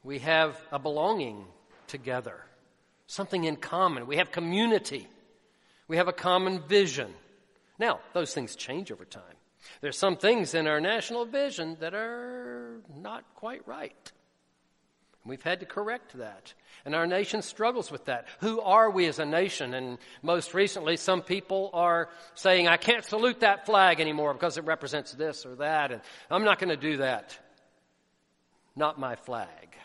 We 0.03 0.19
have 0.21 0.61
a 0.73 0.81
belonging 0.81 1.45
together 1.87 2.45
something 3.07 3.45
in 3.45 3.57
common. 3.57 4.07
We 4.07 4.17
have 4.17 4.33
community. 4.33 5.09
We 5.89 5.97
have 5.97 6.09
a 6.09 6.13
common 6.13 6.61
vision. 6.61 7.13
Now, 7.79 8.01
those 8.13 8.33
things 8.33 8.57
change 8.57 8.91
over 8.93 9.05
time. 9.05 9.23
There's 9.81 9.99
some 9.99 10.17
things 10.17 10.55
in 10.55 10.67
our 10.67 10.81
national 10.81 11.25
vision 11.25 11.77
that 11.81 11.95
are 11.95 12.81
not 12.95 13.25
quite 13.35 13.67
right. 13.67 14.13
We've 15.27 15.43
had 15.43 15.61
to 15.61 15.67
correct 15.67 16.19
that. 16.19 16.53
And 16.85 16.95
our 16.95 17.07
nation 17.07 17.41
struggles 17.41 17.91
with 17.91 18.05
that. 18.07 18.27
Who 18.41 18.61
are 18.61 18.91
we 18.91 19.07
as 19.07 19.19
a 19.19 19.25
nation? 19.25 19.73
And 19.73 19.99
most 20.23 20.53
recently, 20.53 20.99
some 20.99 21.23
people 21.23 21.71
are 21.73 22.11
saying, 22.35 22.69
I 22.69 22.77
can't 22.77 23.05
salute 23.05 23.41
that 23.41 23.65
flag 23.65 24.01
anymore 24.01 24.35
because 24.35 24.59
it 24.59 24.65
represents 24.65 25.13
this 25.13 25.47
or 25.47 25.55
that, 25.57 25.93
and 25.93 26.03
I'm 26.31 26.45
not 26.45 26.59
going 26.59 26.69
to 26.69 26.77
do 26.77 26.99
that. 26.99 27.39
Not 28.77 28.99
my 28.99 29.17
flag. 29.17 29.77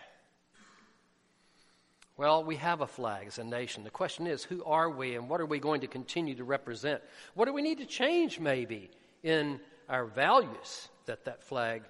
Well, 2.19 2.43
we 2.43 2.57
have 2.57 2.81
a 2.81 2.85
flag 2.85 3.27
as 3.27 3.39
a 3.39 3.45
nation. 3.45 3.85
The 3.85 3.89
question 3.89 4.27
is, 4.27 4.43
who 4.43 4.61
are 4.65 4.89
we 4.89 5.15
and 5.15 5.29
what 5.29 5.39
are 5.39 5.45
we 5.45 5.57
going 5.57 5.79
to 5.79 5.87
continue 5.87 6.35
to 6.35 6.43
represent? 6.43 7.01
What 7.33 7.45
do 7.45 7.53
we 7.53 7.61
need 7.61 7.77
to 7.77 7.85
change, 7.85 8.41
maybe, 8.41 8.91
in 9.23 9.61
our 9.87 10.03
values 10.03 10.89
that 11.05 11.23
that 11.23 11.41
flag 11.43 11.83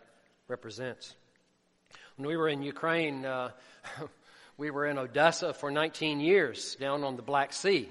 represents? 0.48 1.16
When 2.16 2.28
we 2.28 2.38
were 2.38 2.48
in 2.48 2.62
Ukraine, 2.62 3.26
uh, 3.26 3.50
we 4.60 4.70
were 4.70 4.86
in 4.86 5.00
Odessa 5.00 5.52
for 5.52 5.72
19 5.72 6.20
years, 6.20 6.76
down 6.76 7.04
on 7.04 7.16
the 7.16 7.24
Black 7.24 7.52
Sea. 7.52 7.90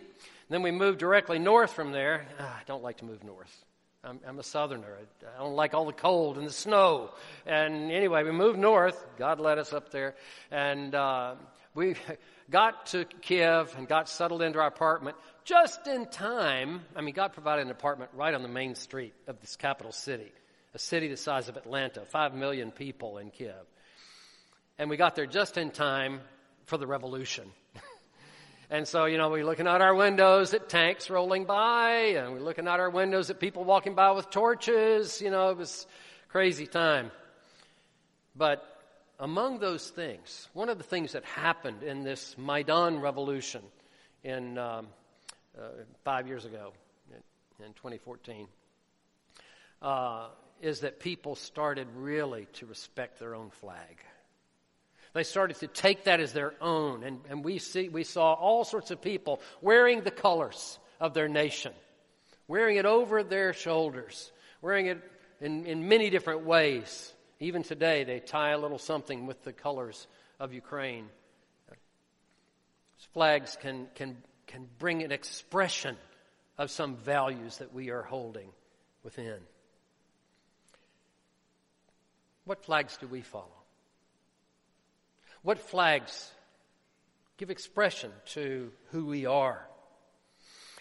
Then 0.49 0.62
we 0.62 0.71
moved 0.71 1.00
directly 1.00 1.40
north 1.40 1.73
from 1.73 1.90
there. 1.90 2.25
Ah, 2.38 2.61
I 2.61 2.62
don't 2.66 2.85
like 2.85 2.99
to 2.99 3.04
move 3.04 3.25
north. 3.25 3.64
I'm, 4.04 4.21
I'm, 4.25 4.38
a 4.38 4.45
southerner. 4.45 4.97
I 5.37 5.42
don't 5.42 5.57
like 5.57 5.75
all 5.75 5.87
the 5.87 5.92
cold 5.92 6.38
and 6.38 6.47
the 6.47 6.52
snow. 6.52 7.11
And 7.47 7.90
anyway, 7.90 8.23
we 8.23 8.30
moved 8.30 8.61
north. 8.61 9.04
God 9.18 9.40
led 9.40 9.59
us 9.59 9.73
up 9.73 9.90
there. 9.90 10.14
And 10.52 10.95
uh, 10.95 11.35
we 11.78 11.94
got 12.50 12.87
to 12.87 13.04
Kiev 13.23 13.75
and 13.78 13.88
got 13.88 14.08
settled 14.08 14.42
into 14.42 14.58
our 14.58 14.66
apartment 14.66 15.16
just 15.44 15.87
in 15.87 16.06
time. 16.06 16.82
I 16.94 17.00
mean, 17.00 17.14
God 17.14 17.32
provided 17.32 17.64
an 17.64 17.70
apartment 17.70 18.11
right 18.14 18.35
on 18.35 18.42
the 18.42 18.49
main 18.49 18.75
street 18.75 19.14
of 19.26 19.40
this 19.40 19.56
capital 19.56 19.92
city, 19.92 20.30
a 20.75 20.78
city 20.78 21.08
the 21.08 21.16
size 21.16 21.49
of 21.49 21.56
Atlanta, 21.56 22.04
five 22.04 22.35
million 22.35 22.73
people 22.73 23.18
in 23.18 23.30
Kiev. 23.30 23.54
And 24.76 24.90
we 24.90 24.97
got 24.97 25.14
there 25.14 25.26
just 25.26 25.56
in 25.56 25.70
time 25.70 26.20
for 26.66 26.76
the 26.76 26.87
revolution. 26.87 27.50
and 28.70 28.87
so, 28.87 29.06
you 29.06 29.16
know, 29.16 29.30
we're 29.30 29.44
looking 29.44 29.66
out 29.66 29.80
our 29.80 29.94
windows 29.94 30.54
at 30.54 30.68
tanks 30.68 31.08
rolling 31.08 31.44
by, 31.44 31.90
and 32.16 32.32
we're 32.32 32.40
looking 32.40 32.66
out 32.66 32.80
our 32.80 32.90
windows 32.90 33.30
at 33.30 33.38
people 33.38 33.64
walking 33.64 33.94
by 33.94 34.11
with 34.11 34.30
torches. 34.30 35.20
You 35.20 35.30
know, 35.30 35.50
it 35.50 35.56
was 35.56 35.87
crazy 36.28 36.66
time. 36.66 37.12
But 38.37 38.62
among 39.18 39.58
those 39.58 39.88
things, 39.90 40.48
one 40.52 40.68
of 40.68 40.78
the 40.78 40.84
things 40.84 41.12
that 41.12 41.25
happened 41.25 41.82
in 41.82 42.04
this 42.04 42.37
Maidan 42.38 43.00
revolution 43.00 43.62
in 44.22 44.58
um, 44.58 44.87
uh, 45.58 45.62
five 46.04 46.28
years 46.28 46.44
ago, 46.44 46.72
in, 47.10 47.66
in 47.66 47.72
2014, 47.75 48.46
uh, 49.82 50.26
is 50.60 50.80
that 50.80 51.00
people 51.00 51.34
started 51.34 51.88
really 51.96 52.46
to 52.54 52.66
respect 52.66 53.18
their 53.18 53.34
own 53.34 53.50
flag. 53.50 54.02
They 55.14 55.25
started 55.25 55.56
to 55.58 55.66
take 55.66 56.04
that 56.04 56.20
as 56.20 56.32
their 56.32 56.54
own, 56.60 57.02
and, 57.02 57.20
and 57.28 57.44
we 57.44 57.58
see 57.58 57.88
we 57.88 58.04
saw 58.04 58.34
all 58.34 58.64
sorts 58.64 58.90
of 58.90 59.00
people 59.00 59.40
wearing 59.60 60.02
the 60.02 60.10
colors 60.10 60.78
of 61.00 61.14
their 61.14 61.28
nation, 61.28 61.72
wearing 62.46 62.76
it 62.76 62.87
over 62.87 63.22
their 63.22 63.52
shoulders, 63.52 64.30
wearing 64.60 64.87
it 64.87 64.98
in, 65.40 65.66
in 65.66 65.88
many 65.88 66.10
different 66.10 66.44
ways. 66.44 67.12
Even 67.40 67.62
today, 67.62 68.04
they 68.04 68.18
tie 68.21 68.50
a 68.50 68.59
little 68.59 68.78
something 68.78 69.26
with 69.26 69.42
the 69.45 69.52
colors 69.52 70.07
of 70.40 70.52
Ukraine. 70.52 71.09
Flags 73.12 73.57
can, 73.61 73.87
can, 73.95 74.16
can 74.47 74.68
bring 74.78 75.02
an 75.02 75.12
expression 75.12 75.97
of 76.57 76.71
some 76.71 76.97
values 76.97 77.59
that 77.59 77.73
we 77.73 77.90
are 77.90 78.02
holding 78.02 78.50
within. 79.04 79.38
What 82.45 82.64
flags 82.64 82.97
do 82.97 83.07
we 83.07 83.21
follow? 83.21 83.47
What 85.42 85.61
flags 85.61 86.33
give 87.37 87.50
expression 87.50 88.11
to 88.33 88.73
who 88.90 89.07
we 89.07 89.26
are? 89.26 89.68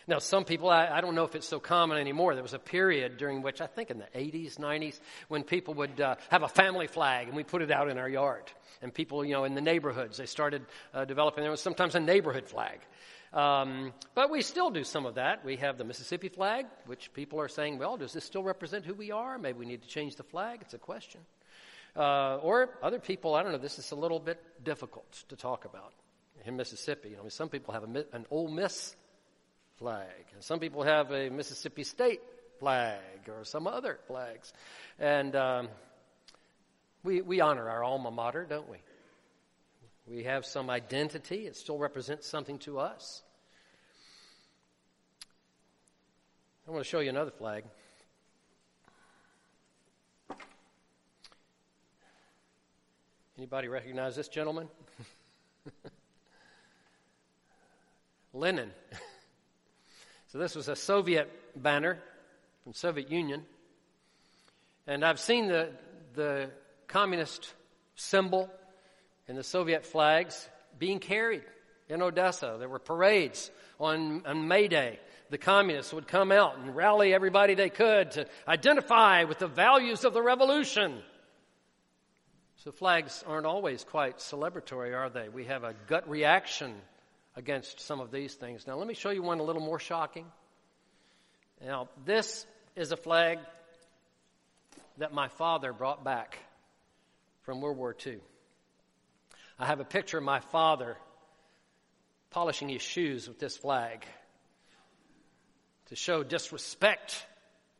Now, 0.09 0.19
some 0.19 0.45
people, 0.45 0.69
I, 0.69 0.87
I, 0.87 1.01
don't 1.01 1.15
know 1.15 1.25
if 1.25 1.35
it's 1.35 1.47
so 1.47 1.59
common 1.59 1.97
anymore. 1.97 2.33
There 2.33 2.43
was 2.43 2.53
a 2.53 2.59
period 2.59 3.17
during 3.17 3.41
which, 3.41 3.59
I 3.59 3.67
think 3.67 3.91
in 3.91 3.99
the 3.99 4.07
80s, 4.15 4.57
90s, 4.57 5.01
when 5.27 5.43
people 5.43 5.73
would 5.73 5.99
uh, 5.99 6.15
have 6.29 6.43
a 6.43 6.47
family 6.47 6.87
flag 6.87 7.27
and 7.27 7.35
we 7.35 7.43
put 7.43 7.61
it 7.61 7.71
out 7.71 7.89
in 7.89 7.97
our 7.97 8.07
yard. 8.07 8.43
And 8.81 8.93
people, 8.93 9.25
you 9.25 9.33
know, 9.33 9.43
in 9.43 9.53
the 9.53 9.61
neighborhoods, 9.61 10.15
they 10.17 10.25
started 10.25 10.65
uh, 10.93 11.03
developing, 11.03 11.41
there 11.41 11.51
was 11.51 11.59
sometimes 11.61 11.95
a 11.95 11.99
neighborhood 11.99 12.47
flag. 12.47 12.79
Um, 13.33 13.91
but 14.15 14.29
we 14.29 14.41
still 14.43 14.69
do 14.69 14.85
some 14.85 15.05
of 15.05 15.15
that. 15.15 15.43
We 15.43 15.57
have 15.57 15.77
the 15.77 15.83
Mississippi 15.83 16.29
flag, 16.29 16.67
which 16.85 17.11
people 17.13 17.41
are 17.41 17.49
saying, 17.49 17.77
well, 17.77 17.97
does 17.97 18.13
this 18.13 18.23
still 18.23 18.43
represent 18.43 18.85
who 18.85 18.93
we 18.93 19.11
are? 19.11 19.37
Maybe 19.37 19.59
we 19.59 19.65
need 19.65 19.81
to 19.81 19.89
change 19.89 20.15
the 20.15 20.23
flag. 20.23 20.59
It's 20.61 20.73
a 20.73 20.77
question. 20.77 21.19
Uh, 21.97 22.37
or 22.37 22.69
other 22.81 22.99
people, 22.99 23.35
I 23.35 23.43
don't 23.43 23.51
know, 23.51 23.57
this 23.57 23.77
is 23.77 23.91
a 23.91 23.95
little 23.95 24.19
bit 24.21 24.41
difficult 24.63 25.25
to 25.27 25.35
talk 25.35 25.65
about 25.65 25.91
in 26.45 26.55
Mississippi. 26.55 27.09
You 27.09 27.17
know, 27.17 27.27
some 27.27 27.49
people 27.49 27.73
have 27.73 27.83
a, 27.83 28.05
an 28.13 28.25
Ole 28.31 28.47
Miss 28.47 28.95
flag. 29.77 30.25
And 30.33 30.43
some 30.43 30.59
people 30.59 30.83
have 30.83 31.11
a 31.11 31.29
Mississippi 31.29 31.83
State 31.83 32.21
flag 32.59 32.99
or 33.27 33.43
some 33.43 33.67
other 33.67 33.99
flags. 34.07 34.53
And 34.99 35.35
um, 35.35 35.69
we, 37.03 37.21
we 37.21 37.41
honor 37.41 37.69
our 37.69 37.83
alma 37.83 38.11
mater, 38.11 38.45
don't 38.45 38.69
we? 38.69 38.77
We 40.07 40.23
have 40.23 40.45
some 40.45 40.69
identity. 40.69 41.47
It 41.47 41.55
still 41.55 41.77
represents 41.77 42.27
something 42.27 42.59
to 42.59 42.79
us. 42.79 43.21
I 46.67 46.71
want 46.71 46.83
to 46.83 46.89
show 46.89 46.99
you 46.99 47.09
another 47.09 47.31
flag. 47.31 47.63
Anybody 53.37 53.67
recognize 53.67 54.15
this 54.15 54.27
gentleman? 54.27 54.67
Lenin. 58.33 58.71
So 60.27 60.39
this 60.39 60.55
was 60.55 60.67
a 60.67 60.75
Soviet 60.75 61.31
banner 61.55 61.97
from 62.63 62.73
Soviet 62.73 63.09
Union. 63.09 63.45
And 64.85 65.05
I've 65.05 65.19
seen 65.19 65.47
the, 65.47 65.69
the 66.15 66.49
communist 66.87 67.53
symbol 67.95 68.49
and 69.27 69.37
the 69.37 69.43
Soviet 69.43 69.85
flags 69.85 70.49
being 70.77 70.99
carried 70.99 71.43
in 71.87 72.01
Odessa. 72.01 72.57
There 72.59 72.67
were 72.67 72.79
parades 72.79 73.49
on, 73.79 74.25
on 74.25 74.47
May 74.49 74.67
Day. 74.67 74.99
The 75.29 75.37
communists 75.37 75.93
would 75.93 76.07
come 76.07 76.31
out 76.31 76.57
and 76.57 76.75
rally 76.75 77.13
everybody 77.13 77.55
they 77.55 77.69
could 77.69 78.11
to 78.11 78.27
identify 78.47 79.23
with 79.23 79.39
the 79.39 79.47
values 79.47 80.03
of 80.03 80.13
the 80.13 80.21
revolution. 80.21 80.97
So 82.57 82.71
flags 82.73 83.23
aren't 83.25 83.45
always 83.45 83.85
quite 83.85 84.17
celebratory, 84.17 84.93
are 84.93 85.09
they? 85.09 85.29
We 85.29 85.45
have 85.45 85.63
a 85.63 85.73
gut 85.87 86.09
reaction 86.09 86.75
against 87.37 87.79
some 87.79 87.99
of 87.99 88.11
these 88.11 88.33
things. 88.33 88.65
Now, 88.65 88.77
let 88.77 88.87
me 88.87 88.95
show 88.95 89.11
you 89.11 89.21
one 89.21 89.39
a 89.39 89.43
little 89.43 89.61
more 89.61 89.79
shocking. 89.79 90.25
Now, 91.63 91.87
this 92.03 92.47
is 92.75 92.91
a 92.91 92.97
flag 92.97 93.37
that 94.97 95.13
my 95.13 95.27
father 95.27 95.71
brought 95.71 96.03
back 96.03 96.39
from 97.43 97.61
World 97.61 97.77
War 97.77 97.95
II. 98.05 98.17
I 99.59 99.67
have 99.67 99.79
a 99.79 99.85
picture 99.85 100.17
of 100.17 100.23
my 100.23 100.39
father 100.39 100.97
polishing 102.31 102.69
his 102.69 102.81
shoes 102.81 103.27
with 103.27 103.39
this 103.39 103.55
flag 103.55 104.03
to 105.89 105.95
show 105.95 106.23
disrespect 106.23 107.23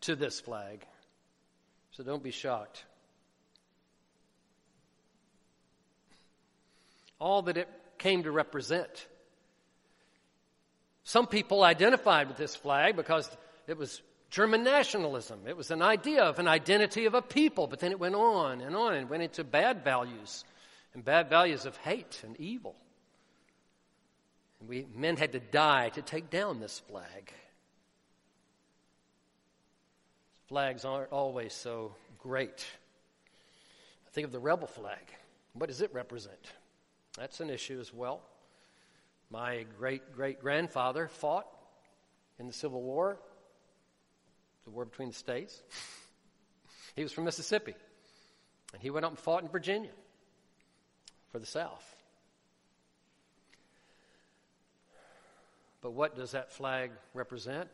to 0.02 0.16
this 0.16 0.40
flag. 0.40 0.86
So 1.92 2.04
don't 2.04 2.24
be 2.24 2.32
shocked. 2.32 2.86
All 7.20 7.42
that 7.42 7.58
it 7.58 7.68
came 7.98 8.22
to 8.24 8.32
represent 8.32 9.08
some 11.08 11.26
people 11.26 11.64
identified 11.64 12.28
with 12.28 12.36
this 12.36 12.54
flag 12.54 12.98
because 12.98 13.32
it 13.66 13.78
was 13.78 14.02
German 14.30 14.66
nationalism. 14.66 15.40
It 15.48 15.56
was 15.56 15.72
an 15.72 15.82
idea 15.82 16.24
of 16.24 16.38
an 16.38 16.50
identity 16.50 17.06
of 17.06 17.14
a 17.14 17.22
people, 17.22 17.66
but 17.66 17.80
then 17.80 17.94
it 17.94 18.00
went 18.00 18.14
on 18.14 18.60
and 18.60 18.76
on 18.76 18.94
and 18.94 19.10
went 19.10 19.24
into 19.24 19.46
bad 19.46 19.86
values 19.86 20.44
and 20.94 21.06
bad 21.06 21.30
values 21.30 21.66
of 21.66 21.78
hate 21.78 22.20
and 22.26 22.36
evil. 22.42 22.76
And 24.60 24.68
we 24.68 24.86
men 24.94 25.16
had 25.16 25.32
to 25.32 25.40
die 25.40 25.88
to 25.92 26.02
take 26.02 26.30
down 26.30 26.60
this 26.60 26.80
flag. 26.80 27.32
Flags 30.50 30.84
aren't 30.84 31.14
always 31.14 31.54
so 31.54 31.96
great. 32.20 32.66
Think 34.12 34.26
of 34.26 34.34
the 34.34 34.40
rebel 34.40 34.68
flag. 34.68 35.08
What 35.54 35.68
does 35.68 35.80
it 35.80 35.94
represent? 35.94 36.52
That's 37.18 37.40
an 37.40 37.50
issue 37.50 37.80
as 37.80 37.94
well. 37.94 38.24
My 39.30 39.66
great 39.78 40.14
great 40.16 40.40
grandfather 40.40 41.08
fought 41.08 41.48
in 42.40 42.48
the 42.48 42.54
Civil 42.54 42.82
War, 42.82 43.20
the 44.64 44.72
war 44.72 44.86
between 44.86 45.10
the 45.10 45.16
states. 45.16 45.62
he 46.96 47.04
was 47.04 47.12
from 47.12 47.26
Mississippi, 47.26 47.76
and 48.74 48.82
he 48.82 48.90
went 48.90 49.06
up 49.06 49.12
and 49.12 49.20
fought 49.20 49.44
in 49.44 49.50
Virginia 49.50 49.92
for 51.32 51.40
the 51.40 51.46
South. 51.46 51.96
But 55.82 55.92
what 55.92 56.16
does 56.16 56.32
that 56.32 56.52
flag 56.52 56.92
represent? 57.14 57.70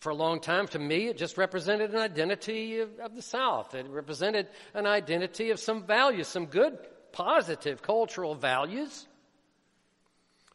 For 0.00 0.10
a 0.10 0.14
long 0.14 0.40
time, 0.40 0.68
to 0.68 0.78
me, 0.78 1.08
it 1.08 1.18
just 1.18 1.36
represented 1.36 1.90
an 1.90 2.00
identity 2.00 2.78
of, 2.78 2.98
of 3.00 3.16
the 3.16 3.22
South. 3.22 3.74
It 3.74 3.86
represented 3.88 4.46
an 4.72 4.86
identity 4.86 5.50
of 5.50 5.58
some 5.58 5.84
values, 5.84 6.28
some 6.28 6.46
good, 6.46 6.78
positive 7.10 7.82
cultural 7.82 8.36
values. 8.36 9.06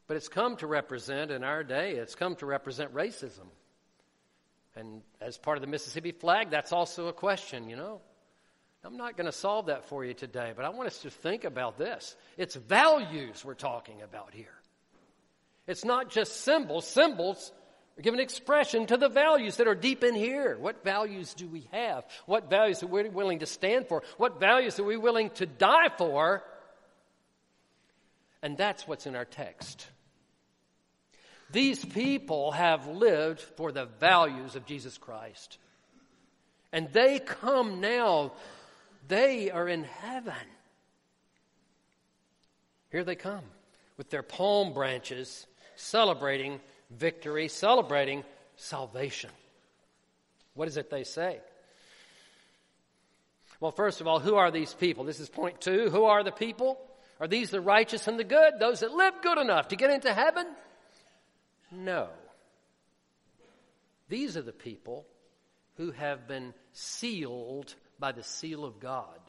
But 0.07 0.17
it's 0.17 0.27
come 0.27 0.57
to 0.57 0.67
represent, 0.67 1.31
in 1.31 1.43
our 1.43 1.63
day, 1.63 1.91
it's 1.93 2.15
come 2.15 2.35
to 2.37 2.45
represent 2.45 2.93
racism. 2.93 3.47
And 4.75 5.01
as 5.21 5.37
part 5.37 5.57
of 5.57 5.61
the 5.61 5.67
Mississippi 5.67 6.11
flag, 6.11 6.49
that's 6.49 6.71
also 6.71 7.07
a 7.07 7.13
question, 7.13 7.69
you 7.69 7.75
know. 7.75 8.01
I'm 8.83 8.97
not 8.97 9.15
going 9.15 9.27
to 9.27 9.31
solve 9.31 9.67
that 9.67 9.85
for 9.85 10.03
you 10.03 10.13
today, 10.13 10.51
but 10.55 10.65
I 10.65 10.69
want 10.69 10.87
us 10.87 10.99
to 11.03 11.09
think 11.09 11.45
about 11.45 11.77
this. 11.77 12.17
It's 12.37 12.55
values 12.55 13.45
we're 13.45 13.53
talking 13.53 14.01
about 14.01 14.33
here. 14.33 14.53
It's 15.67 15.85
not 15.85 16.09
just 16.09 16.41
symbols. 16.41 16.85
Symbols 16.85 17.53
are 17.97 18.01
giving 18.01 18.19
expression 18.19 18.85
to 18.87 18.97
the 18.97 19.07
values 19.07 19.57
that 19.57 19.67
are 19.67 19.75
deep 19.75 20.03
in 20.03 20.15
here. 20.15 20.57
What 20.59 20.83
values 20.83 21.33
do 21.33 21.47
we 21.47 21.69
have? 21.71 22.03
What 22.25 22.49
values 22.49 22.83
are 22.83 22.87
we 22.87 23.07
willing 23.07 23.39
to 23.39 23.45
stand 23.45 23.87
for? 23.87 24.03
What 24.17 24.41
values 24.41 24.77
are 24.79 24.83
we 24.83 24.97
willing 24.97 25.29
to 25.35 25.45
die 25.45 25.89
for? 25.97 26.43
And 28.43 28.57
that's 28.57 28.85
what's 28.85 29.07
in 29.07 29.15
our 29.15 29.25
text. 29.25 29.87
These 31.51 31.83
people 31.85 32.51
have 32.51 32.87
lived 32.87 33.39
for 33.39 33.71
the 33.71 33.85
values 33.85 34.55
of 34.55 34.65
Jesus 34.65 34.97
Christ. 34.97 35.57
And 36.73 36.91
they 36.91 37.19
come 37.19 37.79
now, 37.79 38.33
they 39.07 39.49
are 39.49 39.67
in 39.67 39.85
heaven. 39.85 40.33
Here 42.91 43.05
they 43.05 43.15
come 43.15 43.45
with 43.97 44.09
their 44.09 44.23
palm 44.23 44.73
branches, 44.73 45.47
celebrating 45.77 46.59
victory, 46.91 47.47
celebrating 47.47 48.25
salvation. 48.57 49.29
What 50.53 50.67
is 50.67 50.75
it 50.75 50.89
they 50.89 51.05
say? 51.05 51.39
Well, 53.61 53.71
first 53.71 54.01
of 54.01 54.07
all, 54.07 54.19
who 54.19 54.35
are 54.35 54.51
these 54.51 54.73
people? 54.73 55.05
This 55.05 55.21
is 55.21 55.29
point 55.29 55.61
two. 55.61 55.89
Who 55.89 56.03
are 56.03 56.23
the 56.23 56.31
people? 56.31 56.77
Are 57.23 57.27
these 57.27 57.51
the 57.51 57.61
righteous 57.61 58.09
and 58.09 58.19
the 58.19 58.25
good? 58.25 58.55
Those 58.59 58.81
that 58.81 58.91
live 58.91 59.13
good 59.21 59.37
enough 59.37 59.69
to 59.69 59.77
get 59.77 59.89
into 59.89 60.13
heaven? 60.13 60.45
No. 61.71 62.09
These 64.09 64.35
are 64.35 64.41
the 64.41 64.51
people 64.51 65.05
who 65.77 65.91
have 65.91 66.27
been 66.27 66.53
sealed 66.73 67.75
by 67.97 68.11
the 68.11 68.23
seal 68.23 68.65
of 68.65 68.81
God. 68.81 69.21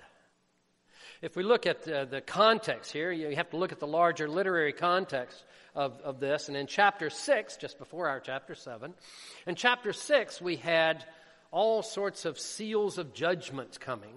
If 1.23 1.37
we 1.37 1.45
look 1.45 1.67
at 1.67 1.85
the, 1.85 2.05
the, 2.11 2.21
context 2.21 2.91
here, 2.91 3.13
you 3.13 3.37
have 3.37 3.51
to 3.51 3.57
look 3.57 3.71
at 3.71 3.79
the 3.79 3.87
larger 3.87 4.29
literary 4.29 4.73
context 4.73 5.45
of, 5.77 6.01
of 6.01 6.19
this. 6.19 6.49
And 6.49 6.57
in 6.57 6.67
chapter 6.67 7.11
6, 7.11 7.59
just 7.59 7.79
before 7.79 8.09
our 8.09 8.19
chapter 8.19 8.57
7, 8.57 8.93
in 9.47 9.55
chapter 9.55 9.93
6, 9.93 10.43
we 10.43 10.57
had 10.57 11.05
all 11.53 11.81
sorts 11.85 12.25
of 12.25 12.41
seals 12.41 12.99
of 12.99 13.15
judgment 13.15 13.79
coming. 13.79 14.17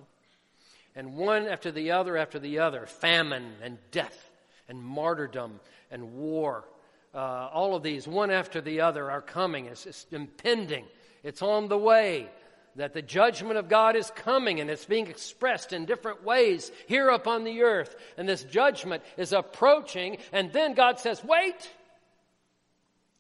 And 0.98 1.16
one 1.16 1.48
after 1.48 1.72
the 1.72 1.92
other 1.92 2.18
after 2.18 2.40
the 2.40 2.60
other 2.60 2.86
famine 2.88 3.54
and 3.64 3.78
death 3.92 4.30
and 4.68 4.84
martyrdom 4.84 5.62
and 5.90 6.16
war 6.16 6.66
uh, 7.14 7.50
all 7.52 7.76
of 7.76 7.84
these, 7.84 8.08
one 8.08 8.30
after 8.30 8.62
the 8.62 8.82
other, 8.82 9.10
are 9.10 9.22
coming. 9.22 9.66
It's, 9.68 9.86
it's 9.86 10.06
impending. 10.12 10.86
It's 11.24 11.42
on 11.42 11.68
the 11.68 11.78
way. 11.78 12.30
That 12.76 12.94
the 12.94 13.02
judgment 13.02 13.58
of 13.58 13.70
God 13.70 13.96
is 13.96 14.12
coming 14.12 14.60
and 14.60 14.70
it's 14.70 14.86
being 14.86 15.08
expressed 15.08 15.74
in 15.74 15.86
different 15.86 16.24
ways 16.24 16.72
here 16.86 17.10
upon 17.10 17.44
the 17.44 17.64
earth. 17.64 17.96
And 18.18 18.30
this 18.30 18.44
judgment 18.44 19.02
is 19.18 19.34
approaching. 19.34 20.18
And 20.32 20.54
then 20.54 20.76
God 20.76 21.00
says, 21.00 21.24
wait. 21.24 21.56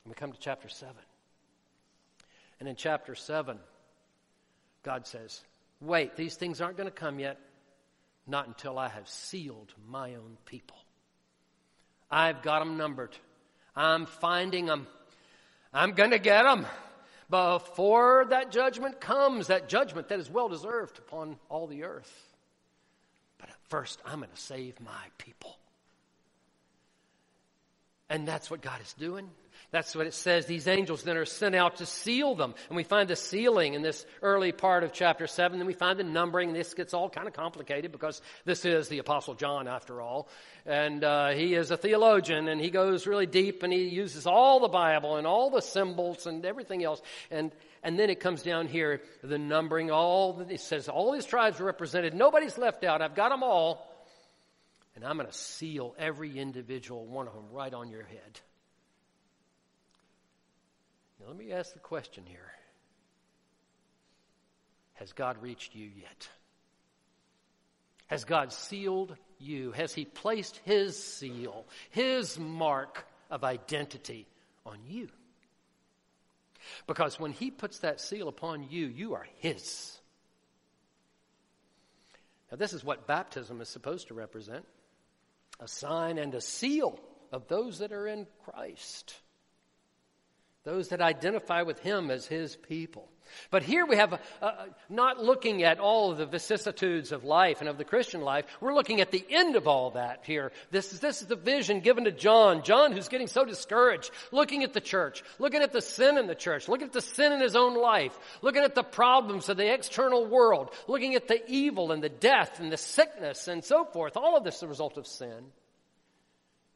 And 0.04 0.10
we 0.10 0.14
come 0.14 0.32
to 0.32 0.40
chapter 0.40 0.70
7. 0.70 0.94
And 2.60 2.70
in 2.70 2.76
chapter 2.76 3.16
7, 3.16 3.58
God 4.84 5.08
says, 5.08 5.42
Wait, 5.80 6.16
these 6.16 6.36
things 6.36 6.60
aren't 6.60 6.78
going 6.78 6.90
to 6.90 6.96
come 6.96 7.20
yet. 7.20 7.40
Not 8.28 8.48
until 8.48 8.78
I 8.78 8.90
have 8.90 9.08
sealed 9.08 9.74
my 9.88 10.16
own 10.16 10.38
people. 10.46 10.78
I've 12.12 12.42
got 12.42 12.60
them 12.60 12.78
numbered. 12.78 13.16
I'm 13.76 14.06
finding 14.06 14.66
them. 14.66 14.88
I'm 15.74 15.94
going 15.94 16.12
to 16.12 16.20
get 16.20 16.44
them 16.44 16.66
before 17.30 18.26
that 18.30 18.52
judgment 18.52 19.00
comes, 19.00 19.48
that 19.48 19.70
judgment 19.70 20.10
that 20.10 20.20
is 20.20 20.30
well 20.30 20.50
deserved 20.50 21.00
upon 21.00 21.38
all 21.50 21.68
the 21.68 21.84
earth. 21.84 22.36
But 23.38 23.50
at 23.50 23.58
first, 23.70 24.02
I'm 24.06 24.20
going 24.20 24.32
to 24.32 24.42
save 24.42 24.80
my 24.80 25.06
people. 25.18 25.58
And 28.10 28.28
that's 28.28 28.50
what 28.50 28.62
God 28.62 28.80
is 28.82 28.94
doing. 28.94 29.30
That's 29.70 29.94
what 29.96 30.08
it 30.08 30.14
says. 30.14 30.46
These 30.46 30.68
angels 30.68 31.04
then 31.04 31.18
are 31.18 31.26
sent 31.26 31.54
out 31.54 31.78
to 31.78 31.86
seal 31.86 32.36
them. 32.36 32.56
And 32.70 32.78
we 32.78 32.84
find 32.84 33.10
the 33.10 33.18
sealing 33.18 33.74
in 33.74 33.82
this 33.82 34.06
early 34.22 34.54
part 34.54 34.86
of 34.86 34.94
chapter 34.94 35.28
7. 35.28 35.58
Then 35.58 35.68
we 35.68 35.74
find 35.74 36.00
the 36.00 36.06
numbering. 36.06 36.54
This 36.54 36.74
gets 36.74 36.94
all 36.94 37.10
kind 37.10 37.28
of 37.28 37.34
complicated 37.34 37.92
because 37.92 38.22
this 38.46 38.64
is 38.64 38.88
the 38.88 39.00
Apostle 39.00 39.34
John, 39.34 39.68
after 39.68 40.00
all. 40.00 40.30
And 40.66 41.04
uh, 41.04 41.32
he 41.32 41.54
is 41.54 41.70
a 41.70 41.76
theologian 41.76 42.48
and 42.48 42.62
he 42.62 42.70
goes 42.70 43.06
really 43.06 43.26
deep 43.26 43.62
and 43.64 43.74
he 43.74 43.90
uses 43.90 44.26
all 44.26 44.62
the 44.62 44.70
Bible 44.70 45.18
and 45.18 45.28
all 45.28 45.50
the 45.50 45.62
symbols 45.62 46.28
and 46.28 46.46
everything 46.46 46.86
else. 46.86 47.02
And, 47.30 47.52
and 47.84 48.00
then 48.00 48.10
it 48.10 48.22
comes 48.22 48.44
down 48.44 48.68
here, 48.68 49.02
the 49.22 49.38
numbering, 49.38 49.92
all, 49.92 50.46
it 50.50 50.62
says 50.62 50.88
all 50.88 51.12
these 51.12 51.26
tribes 51.26 51.60
are 51.60 51.66
represented. 51.66 52.14
Nobody's 52.14 52.58
left 52.58 52.86
out. 52.86 53.02
I've 53.02 53.16
got 53.16 53.30
them 53.30 53.44
all. 53.44 53.87
And 54.98 55.06
I'm 55.06 55.16
going 55.16 55.30
to 55.30 55.38
seal 55.38 55.94
every 56.00 56.40
individual 56.40 57.06
one 57.06 57.28
of 57.28 57.36
them 57.36 57.52
right 57.52 57.72
on 57.72 57.88
your 57.92 58.02
head. 58.02 58.40
Now, 61.20 61.28
let 61.28 61.38
me 61.38 61.52
ask 61.52 61.72
the 61.74 61.80
question 61.80 62.24
here 62.26 62.52
Has 64.96 65.14
God 65.14 65.40
reached 65.40 65.76
you 65.76 65.88
yet? 65.96 66.28
Has 68.08 68.26
God 68.26 68.52
sealed 68.52 69.16
you? 69.38 69.72
Has 69.74 69.94
He 69.94 70.04
placed 70.04 70.60
His 70.66 70.98
seal, 70.98 71.68
His 71.92 72.40
mark 72.40 73.06
of 73.30 73.44
identity 73.44 74.26
on 74.66 74.80
you? 74.88 75.10
Because 76.88 77.20
when 77.20 77.34
He 77.34 77.52
puts 77.52 77.80
that 77.80 78.02
seal 78.02 78.28
upon 78.28 78.66
you, 78.72 78.88
you 78.88 79.14
are 79.14 79.28
His. 79.38 79.96
Now, 82.50 82.58
this 82.58 82.74
is 82.74 82.84
what 82.84 83.06
baptism 83.06 83.62
is 83.62 83.70
supposed 83.70 84.08
to 84.08 84.16
represent 84.16 84.66
a 85.60 85.68
sign 85.68 86.18
and 86.18 86.34
a 86.34 86.42
seal 86.42 87.00
of 87.32 87.48
those 87.48 87.80
that 87.80 87.92
are 87.92 88.08
in 88.08 88.28
Christ, 88.46 89.16
those 90.68 90.90
that 90.90 91.00
identify 91.00 91.62
with 91.62 91.80
Him 91.80 92.12
as 92.12 92.28
His 92.28 92.58
people. 92.58 93.08
But 93.52 93.64
here 93.64 93.86
we 93.86 93.96
have 93.96 94.12
a, 94.12 94.20
a, 94.42 94.66
not 94.90 95.24
looking 95.24 95.64
at 95.64 95.80
all 95.80 96.12
of 96.12 96.18
the 96.18 96.26
vicissitudes 96.26 97.14
of 97.14 97.24
life 97.24 97.62
and 97.62 97.70
of 97.70 97.78
the 97.78 97.86
Christian 97.86 98.20
life. 98.20 98.44
We're 98.60 98.74
looking 98.74 99.00
at 99.00 99.10
the 99.10 99.26
end 99.30 99.56
of 99.56 99.66
all 99.66 99.92
that 99.92 100.26
here. 100.26 100.52
This 100.70 100.92
is, 100.92 101.00
this 101.00 101.22
is 101.22 101.30
the 101.30 101.38
vision 101.38 101.80
given 101.80 102.04
to 102.04 102.12
John. 102.12 102.64
John, 102.64 102.92
who's 102.92 103.08
getting 103.08 103.28
so 103.28 103.46
discouraged, 103.46 104.12
looking 104.34 104.64
at 104.64 104.74
the 104.74 104.82
church, 104.82 105.24
looking 105.40 105.62
at 105.62 105.72
the 105.72 105.82
sin 105.82 106.18
in 106.18 106.28
the 106.28 106.36
church, 106.36 106.68
looking 106.68 106.88
at 106.88 106.94
the 106.94 107.02
sin 107.02 107.32
in 107.32 107.40
his 107.40 107.56
own 107.56 107.82
life, 107.82 108.20
looking 108.42 108.64
at 108.64 108.76
the 108.76 108.84
problems 108.84 109.48
of 109.48 109.56
the 109.56 109.74
external 109.74 110.26
world, 110.26 110.72
looking 110.90 111.16
at 111.16 111.30
the 111.30 111.42
evil 111.50 111.94
and 111.94 112.04
the 112.04 112.10
death 112.10 112.60
and 112.60 112.74
the 112.74 112.78
sickness 112.78 113.48
and 113.48 113.64
so 113.64 113.86
forth. 113.86 114.18
All 114.18 114.36
of 114.36 114.44
this 114.44 114.56
is 114.56 114.62
the 114.62 114.68
result 114.68 114.98
of 114.98 115.08
sin. 115.08 115.46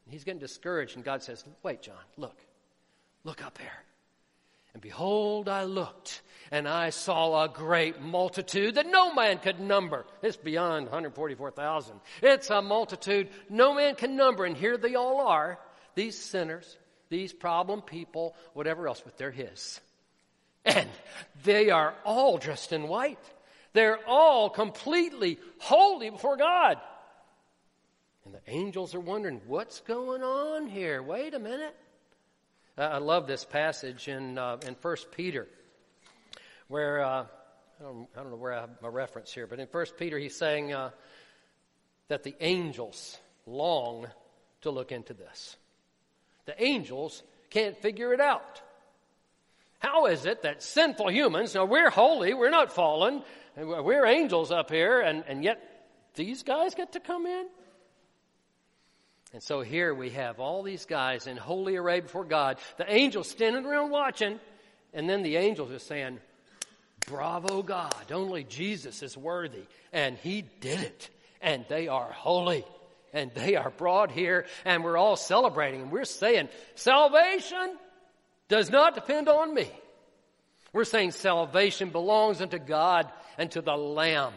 He's 0.08 0.24
getting 0.24 0.40
discouraged, 0.40 0.96
and 0.96 1.04
God 1.04 1.22
says, 1.22 1.44
Wait, 1.62 1.82
John, 1.82 2.02
look. 2.16 2.38
Look 3.24 3.44
up 3.44 3.58
there. 3.58 3.84
And 4.72 4.82
behold, 4.82 5.48
I 5.48 5.64
looked, 5.64 6.22
and 6.50 6.66
I 6.66 6.90
saw 6.90 7.44
a 7.44 7.48
great 7.48 8.00
multitude 8.00 8.76
that 8.76 8.86
no 8.86 9.12
man 9.12 9.38
could 9.38 9.60
number. 9.60 10.06
It's 10.22 10.36
beyond 10.36 10.86
144,000. 10.86 12.00
It's 12.22 12.48
a 12.48 12.62
multitude 12.62 13.28
no 13.50 13.74
man 13.74 13.94
can 13.94 14.16
number, 14.16 14.44
and 14.44 14.56
here 14.56 14.78
they 14.78 14.94
all 14.94 15.28
are, 15.28 15.58
these 15.94 16.18
sinners, 16.18 16.78
these 17.10 17.34
problem 17.34 17.82
people, 17.82 18.34
whatever 18.54 18.88
else, 18.88 19.02
but 19.04 19.18
they're 19.18 19.30
His. 19.30 19.80
And 20.64 20.88
they 21.44 21.70
are 21.70 21.94
all 22.04 22.38
dressed 22.38 22.72
in 22.72 22.88
white. 22.88 23.18
They're 23.74 23.98
all 24.06 24.48
completely 24.48 25.38
holy 25.58 26.08
before 26.08 26.36
God. 26.36 26.78
And 28.24 28.34
the 28.34 28.40
angels 28.46 28.94
are 28.94 29.00
wondering, 29.00 29.42
what's 29.46 29.80
going 29.80 30.22
on 30.22 30.66
here? 30.66 31.02
Wait 31.02 31.34
a 31.34 31.38
minute. 31.38 31.76
I 32.78 32.98
love 32.98 33.26
this 33.26 33.44
passage 33.44 34.08
in, 34.08 34.38
uh, 34.38 34.56
in 34.66 34.74
1 34.80 34.96
Peter, 35.14 35.46
where, 36.68 37.04
uh, 37.04 37.26
I, 37.78 37.82
don't, 37.82 38.08
I, 38.16 38.20
don't, 38.22 38.30
know 38.30 38.36
where 38.36 38.54
I 38.54 38.62
have 38.62 38.70
my 38.80 38.88
reference 38.88 39.30
here, 39.30 39.46
but 39.46 39.60
in 39.60 39.66
1 39.66 39.86
Peter 39.98 40.18
he's 40.18 40.34
saying 40.34 40.72
uh, 40.72 40.90
that 42.08 42.22
the 42.22 42.34
angels 42.40 43.18
long 43.46 44.06
to 44.62 44.70
look 44.70 44.90
into 44.90 45.12
this. 45.12 45.56
The 46.46 46.62
angels 46.62 47.22
can't 47.50 47.76
figure 47.76 48.14
it 48.14 48.20
out. 48.20 48.62
How 49.78 50.06
is 50.06 50.24
it 50.24 50.42
that 50.42 50.62
sinful 50.62 51.10
humans, 51.10 51.54
now 51.54 51.66
we're 51.66 51.90
holy, 51.90 52.32
we're 52.32 52.50
not 52.50 52.72
fallen, 52.72 53.22
we're 53.54 54.06
angels 54.06 54.50
up 54.50 54.70
here, 54.70 55.00
and, 55.02 55.24
and 55.26 55.44
yet 55.44 55.60
these 56.14 56.42
guys 56.42 56.74
get 56.74 56.92
to 56.92 57.00
come 57.00 57.26
in? 57.26 57.48
And 59.32 59.42
so 59.42 59.62
here 59.62 59.94
we 59.94 60.10
have 60.10 60.40
all 60.40 60.62
these 60.62 60.84
guys 60.84 61.26
in 61.26 61.36
holy 61.36 61.76
array 61.76 62.00
before 62.00 62.24
God, 62.24 62.58
the 62.76 62.92
angels 62.92 63.28
standing 63.28 63.64
around 63.64 63.90
watching, 63.90 64.38
and 64.92 65.08
then 65.08 65.22
the 65.22 65.36
angels 65.36 65.70
are 65.70 65.78
saying, 65.78 66.18
Bravo, 67.06 67.62
God, 67.62 68.12
only 68.12 68.44
Jesus 68.44 69.02
is 69.02 69.16
worthy. 69.16 69.64
And 69.92 70.16
He 70.18 70.42
did 70.60 70.80
it. 70.80 71.10
And 71.40 71.64
they 71.68 71.88
are 71.88 72.12
holy. 72.12 72.64
And 73.12 73.30
they 73.34 73.56
are 73.56 73.70
brought 73.70 74.10
here, 74.10 74.46
and 74.64 74.84
we're 74.84 74.96
all 74.96 75.16
celebrating. 75.16 75.82
And 75.82 75.92
we're 75.92 76.04
saying, 76.04 76.48
Salvation 76.76 77.76
does 78.48 78.70
not 78.70 78.94
depend 78.94 79.28
on 79.28 79.52
me. 79.54 79.68
We're 80.72 80.84
saying 80.84 81.10
salvation 81.10 81.90
belongs 81.90 82.40
unto 82.40 82.58
God 82.58 83.10
and 83.36 83.50
to 83.50 83.60
the 83.60 83.76
Lamb. 83.76 84.32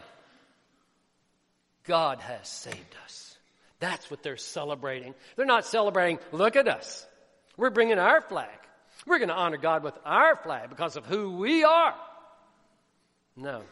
God 1.84 2.20
has 2.20 2.46
saved 2.46 2.96
us. 3.04 3.25
That's 3.78 4.10
what 4.10 4.22
they're 4.22 4.36
celebrating. 4.36 5.14
They're 5.36 5.46
not 5.46 5.66
celebrating, 5.66 6.18
look 6.32 6.56
at 6.56 6.68
us. 6.68 7.06
We're 7.56 7.70
bringing 7.70 7.98
our 7.98 8.20
flag. 8.20 8.58
We're 9.06 9.18
going 9.18 9.28
to 9.28 9.34
honor 9.34 9.58
God 9.58 9.82
with 9.82 9.98
our 10.04 10.36
flag 10.36 10.70
because 10.70 10.96
of 10.96 11.06
who 11.06 11.36
we 11.36 11.64
are. 11.64 11.94
No. 13.36 13.62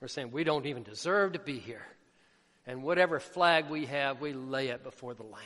We're 0.00 0.08
saying 0.08 0.32
we 0.32 0.44
don't 0.44 0.66
even 0.66 0.82
deserve 0.82 1.32
to 1.34 1.38
be 1.38 1.58
here. 1.58 1.86
And 2.66 2.82
whatever 2.82 3.20
flag 3.20 3.70
we 3.70 3.86
have, 3.86 4.20
we 4.20 4.32
lay 4.32 4.68
it 4.68 4.82
before 4.82 5.14
the 5.14 5.22
Lamb. 5.22 5.42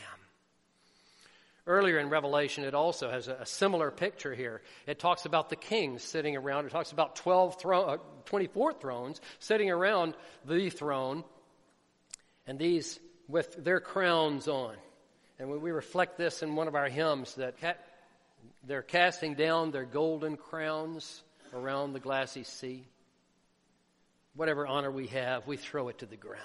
Earlier 1.67 1.99
in 1.99 2.09
Revelation, 2.09 2.65
it 2.65 2.75
also 2.75 3.11
has 3.11 3.29
a, 3.29 3.45
similar 3.45 3.91
picture 3.91 4.35
here. 4.35 4.63
It 4.87 4.99
talks 4.99 5.27
about 5.27 5.51
the 5.51 5.57
kings 5.57 6.03
sitting 6.03 6.37
around. 6.37 6.65
It 6.65 6.73
talks 6.73 6.91
about 6.91 7.17
12 7.17 7.61
thro- 7.61 7.83
uh, 7.83 7.97
24 8.25 8.73
thrones 8.73 9.21
sitting 9.39 9.71
around 9.71 10.15
the 10.47 10.71
throne. 10.71 11.23
And 12.47 12.59
these 12.59 12.99
with 13.31 13.63
their 13.65 13.81
crowns 13.81 14.49
on. 14.49 14.75
And 15.39 15.49
we 15.63 15.71
reflect 15.71 16.19
this 16.19 16.43
in 16.43 16.55
one 16.55 16.69
of 16.69 16.75
our 16.75 16.89
hymns 16.89 17.35
that 17.37 17.55
they're 18.67 18.83
casting 18.83 19.35
down 19.35 19.71
their 19.71 19.85
golden 19.85 20.37
crowns 20.37 21.23
around 21.55 21.93
the 21.93 22.01
glassy 22.01 22.45
sea. 22.45 22.87
Whatever 24.35 24.67
honor 24.67 24.91
we 24.91 25.09
have, 25.09 25.47
we 25.47 25.57
throw 25.57 25.89
it 25.89 25.99
to 25.99 26.07
the 26.07 26.17
ground. 26.17 26.41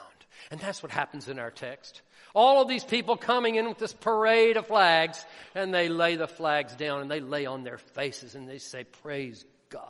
And 0.49 0.59
that's 0.59 0.81
what 0.81 0.91
happens 0.91 1.27
in 1.27 1.39
our 1.39 1.51
text. 1.51 2.01
All 2.33 2.61
of 2.61 2.67
these 2.67 2.83
people 2.83 3.15
coming 3.15 3.55
in 3.55 3.67
with 3.67 3.77
this 3.77 3.93
parade 3.93 4.57
of 4.57 4.67
flags, 4.67 5.25
and 5.53 5.73
they 5.73 5.87
lay 5.87 6.15
the 6.15 6.27
flags 6.27 6.75
down 6.75 7.01
and 7.01 7.09
they 7.09 7.19
lay 7.19 7.45
on 7.45 7.63
their 7.63 7.77
faces 7.77 8.35
and 8.35 8.47
they 8.47 8.57
say, 8.57 8.83
Praise 8.83 9.45
God. 9.69 9.85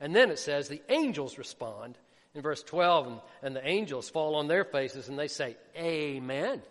And 0.00 0.14
then 0.14 0.30
it 0.30 0.38
says 0.38 0.68
the 0.68 0.82
angels 0.88 1.38
respond 1.38 1.98
in 2.34 2.42
verse 2.42 2.62
12, 2.62 3.06
and, 3.06 3.20
and 3.42 3.56
the 3.56 3.66
angels 3.66 4.10
fall 4.10 4.34
on 4.36 4.48
their 4.48 4.64
faces 4.64 5.08
and 5.08 5.18
they 5.18 5.28
say, 5.28 5.56
Amen. 5.76 6.62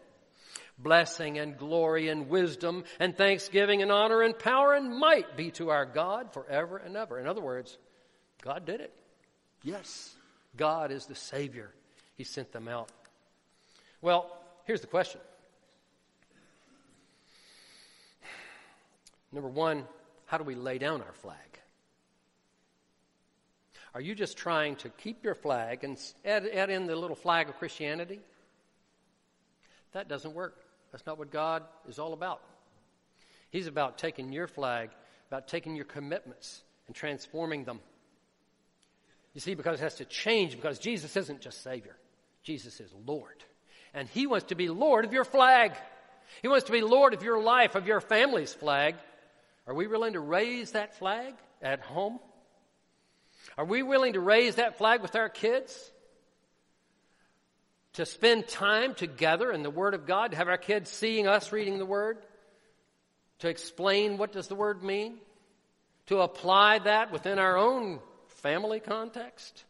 Blessing 0.77 1.37
and 1.37 1.57
glory 1.57 2.09
and 2.09 2.29
wisdom 2.29 2.83
and 2.99 3.15
thanksgiving 3.15 3.81
and 3.81 3.91
honor 3.91 4.21
and 4.21 4.37
power 4.37 4.73
and 4.73 4.97
might 4.97 5.37
be 5.37 5.51
to 5.51 5.69
our 5.69 5.85
God 5.85 6.33
forever 6.33 6.77
and 6.77 6.97
ever. 6.97 7.19
In 7.19 7.27
other 7.27 7.41
words, 7.41 7.77
God 8.41 8.65
did 8.65 8.81
it. 8.81 8.93
Yes, 9.61 10.13
God 10.57 10.91
is 10.91 11.05
the 11.05 11.15
Savior. 11.15 11.71
He 12.15 12.23
sent 12.23 12.51
them 12.51 12.67
out. 12.67 12.89
Well, 14.01 14.35
here's 14.65 14.81
the 14.81 14.87
question. 14.87 15.21
Number 19.31 19.49
one, 19.49 19.85
how 20.25 20.37
do 20.37 20.43
we 20.43 20.55
lay 20.55 20.77
down 20.77 21.01
our 21.01 21.13
flag? 21.13 21.37
Are 23.93 24.01
you 24.01 24.15
just 24.15 24.37
trying 24.37 24.75
to 24.77 24.89
keep 24.89 25.23
your 25.23 25.35
flag 25.35 25.83
and 25.83 25.99
add, 26.25 26.47
add 26.47 26.69
in 26.69 26.87
the 26.87 26.95
little 26.95 27.15
flag 27.15 27.49
of 27.49 27.57
Christianity? 27.57 28.19
That 29.91 30.07
doesn't 30.07 30.33
work. 30.33 30.57
That's 30.91 31.05
not 31.05 31.17
what 31.17 31.31
God 31.31 31.63
is 31.87 31.99
all 31.99 32.13
about. 32.13 32.41
He's 33.51 33.67
about 33.67 33.99
taking 33.99 34.33
your 34.33 34.47
flag, 34.47 34.89
about 35.29 35.47
taking 35.47 35.75
your 35.75 35.85
commitments, 35.85 36.63
and 36.87 36.95
transforming 36.95 37.65
them. 37.65 37.79
You 39.33 39.41
see, 39.41 39.53
because 39.53 39.79
it 39.79 39.83
has 39.83 39.95
to 39.95 40.05
change, 40.05 40.55
because 40.55 40.79
Jesus 40.79 41.15
isn't 41.15 41.41
just 41.41 41.63
Savior, 41.63 41.95
Jesus 42.43 42.79
is 42.79 42.91
Lord. 43.05 43.43
And 43.93 44.07
He 44.07 44.25
wants 44.25 44.47
to 44.47 44.55
be 44.55 44.69
Lord 44.69 45.05
of 45.05 45.13
your 45.13 45.23
flag. 45.23 45.73
He 46.41 46.47
wants 46.47 46.65
to 46.65 46.71
be 46.71 46.81
Lord 46.81 47.13
of 47.13 47.21
your 47.21 47.41
life, 47.41 47.75
of 47.75 47.85
your 47.85 48.01
family's 48.01 48.53
flag. 48.53 48.95
Are 49.67 49.73
we 49.73 49.85
willing 49.85 50.13
to 50.13 50.19
raise 50.19 50.71
that 50.71 50.97
flag 50.97 51.35
at 51.61 51.79
home? 51.79 52.19
Are 53.57 53.65
we 53.65 53.83
willing 53.83 54.13
to 54.13 54.19
raise 54.19 54.55
that 54.55 54.77
flag 54.77 55.01
with 55.01 55.15
our 55.15 55.29
kids? 55.29 55.91
To 57.93 58.05
spend 58.05 58.47
time 58.47 58.95
together 58.95 59.51
in 59.51 59.61
the 59.61 59.69
Word 59.69 59.93
of 59.93 60.07
God, 60.07 60.31
to 60.31 60.37
have 60.37 60.47
our 60.47 60.57
kids 60.57 60.89
seeing 60.89 61.27
us 61.27 61.51
reading 61.51 61.77
the 61.77 61.85
Word, 61.85 62.17
to 63.39 63.49
explain 63.49 64.17
what 64.17 64.31
does 64.31 64.47
the 64.47 64.55
Word 64.55 64.83
mean, 64.83 65.19
to 66.07 66.19
apply 66.19 66.79
that 66.79 67.11
within 67.11 67.37
our 67.37 67.57
own 67.57 67.99
family 68.27 68.79
context, 68.79 69.63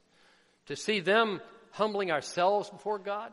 to 0.67 0.75
see 0.75 1.01
them 1.01 1.41
humbling 1.71 2.11
ourselves 2.11 2.69
before 2.69 2.99
God. 2.99 3.31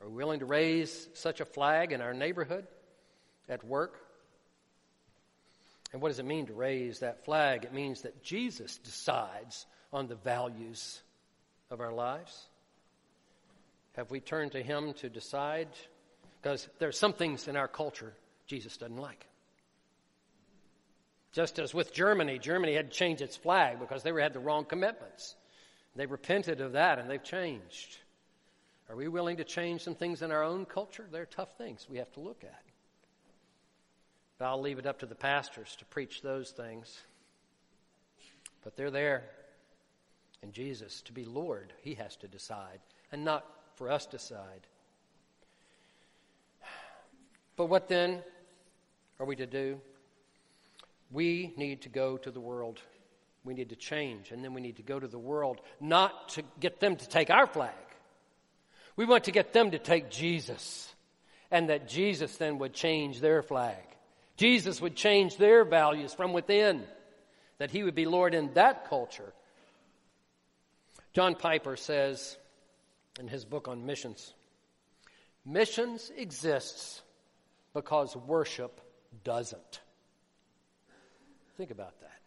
Are 0.00 0.08
we 0.08 0.14
willing 0.14 0.40
to 0.40 0.46
raise 0.46 1.08
such 1.14 1.40
a 1.40 1.44
flag 1.44 1.92
in 1.92 2.00
our 2.00 2.14
neighborhood, 2.14 2.66
at 3.48 3.64
work? 3.64 3.98
And 5.92 6.00
what 6.00 6.08
does 6.08 6.18
it 6.18 6.24
mean 6.24 6.46
to 6.46 6.54
raise 6.54 7.00
that 7.00 7.24
flag? 7.24 7.64
It 7.64 7.74
means 7.74 8.02
that 8.02 8.22
Jesus 8.22 8.78
decides 8.78 9.66
on 9.92 10.06
the 10.06 10.14
values 10.14 11.02
of 11.70 11.80
our 11.80 11.92
lives. 11.92 12.46
Have 13.96 14.10
we 14.10 14.20
turned 14.20 14.52
to 14.52 14.62
Him 14.62 14.94
to 14.94 15.10
decide? 15.10 15.68
Because 16.40 16.68
there 16.78 16.88
are 16.88 16.92
some 16.92 17.12
things 17.12 17.46
in 17.46 17.56
our 17.56 17.68
culture 17.68 18.14
Jesus 18.46 18.76
doesn't 18.76 18.96
like. 18.96 19.26
Just 21.32 21.58
as 21.58 21.72
with 21.74 21.92
Germany, 21.92 22.38
Germany 22.38 22.74
had 22.74 22.90
to 22.90 22.96
change 22.96 23.20
its 23.20 23.36
flag 23.36 23.78
because 23.80 24.02
they 24.02 24.12
had 24.12 24.34
the 24.34 24.40
wrong 24.40 24.64
commitments. 24.64 25.34
They 25.96 26.06
repented 26.06 26.60
of 26.60 26.72
that 26.72 26.98
and 26.98 27.10
they've 27.10 27.22
changed. 27.22 27.98
Are 28.88 28.96
we 28.96 29.08
willing 29.08 29.38
to 29.38 29.44
change 29.44 29.82
some 29.82 29.94
things 29.94 30.22
in 30.22 30.30
our 30.30 30.42
own 30.42 30.66
culture? 30.66 31.06
They're 31.10 31.26
tough 31.26 31.56
things 31.56 31.86
we 31.88 31.98
have 31.98 32.12
to 32.12 32.20
look 32.20 32.44
at. 32.44 32.62
But 34.42 34.48
I'll 34.48 34.60
leave 34.60 34.80
it 34.80 34.86
up 34.86 34.98
to 34.98 35.06
the 35.06 35.14
pastors 35.14 35.76
to 35.76 35.84
preach 35.84 36.20
those 36.20 36.50
things. 36.50 37.00
But 38.64 38.76
they're 38.76 38.90
there. 38.90 39.22
And 40.42 40.52
Jesus, 40.52 41.00
to 41.02 41.12
be 41.12 41.24
Lord, 41.24 41.72
he 41.82 41.94
has 41.94 42.16
to 42.16 42.26
decide, 42.26 42.80
and 43.12 43.24
not 43.24 43.46
for 43.76 43.88
us 43.88 44.04
to 44.06 44.16
decide. 44.16 44.66
But 47.54 47.66
what 47.66 47.86
then 47.86 48.20
are 49.20 49.26
we 49.26 49.36
to 49.36 49.46
do? 49.46 49.80
We 51.12 51.54
need 51.56 51.82
to 51.82 51.88
go 51.88 52.16
to 52.16 52.32
the 52.32 52.40
world. 52.40 52.80
We 53.44 53.54
need 53.54 53.68
to 53.68 53.76
change, 53.76 54.32
and 54.32 54.42
then 54.42 54.54
we 54.54 54.60
need 54.60 54.78
to 54.78 54.82
go 54.82 54.98
to 54.98 55.06
the 55.06 55.20
world, 55.20 55.60
not 55.80 56.30
to 56.30 56.42
get 56.58 56.80
them 56.80 56.96
to 56.96 57.08
take 57.08 57.30
our 57.30 57.46
flag. 57.46 57.70
We 58.96 59.04
want 59.04 59.22
to 59.24 59.30
get 59.30 59.52
them 59.52 59.70
to 59.70 59.78
take 59.78 60.10
Jesus, 60.10 60.92
and 61.48 61.68
that 61.68 61.86
Jesus 61.86 62.38
then 62.38 62.58
would 62.58 62.74
change 62.74 63.20
their 63.20 63.44
flag. 63.44 63.76
Jesus 64.42 64.80
would 64.80 64.96
change 64.96 65.36
their 65.36 65.64
values 65.64 66.12
from 66.12 66.32
within, 66.32 66.82
that 67.58 67.70
he 67.70 67.84
would 67.84 67.94
be 67.94 68.06
Lord 68.06 68.34
in 68.34 68.52
that 68.54 68.88
culture. 68.88 69.32
John 71.12 71.36
Piper 71.36 71.76
says 71.76 72.36
in 73.20 73.28
his 73.28 73.44
book 73.44 73.68
on 73.68 73.86
missions 73.86 74.34
missions 75.46 76.10
exists 76.16 77.02
because 77.72 78.16
worship 78.16 78.80
doesn't. 79.22 79.80
Think 81.56 81.70
about 81.70 82.00
that. 82.00 82.18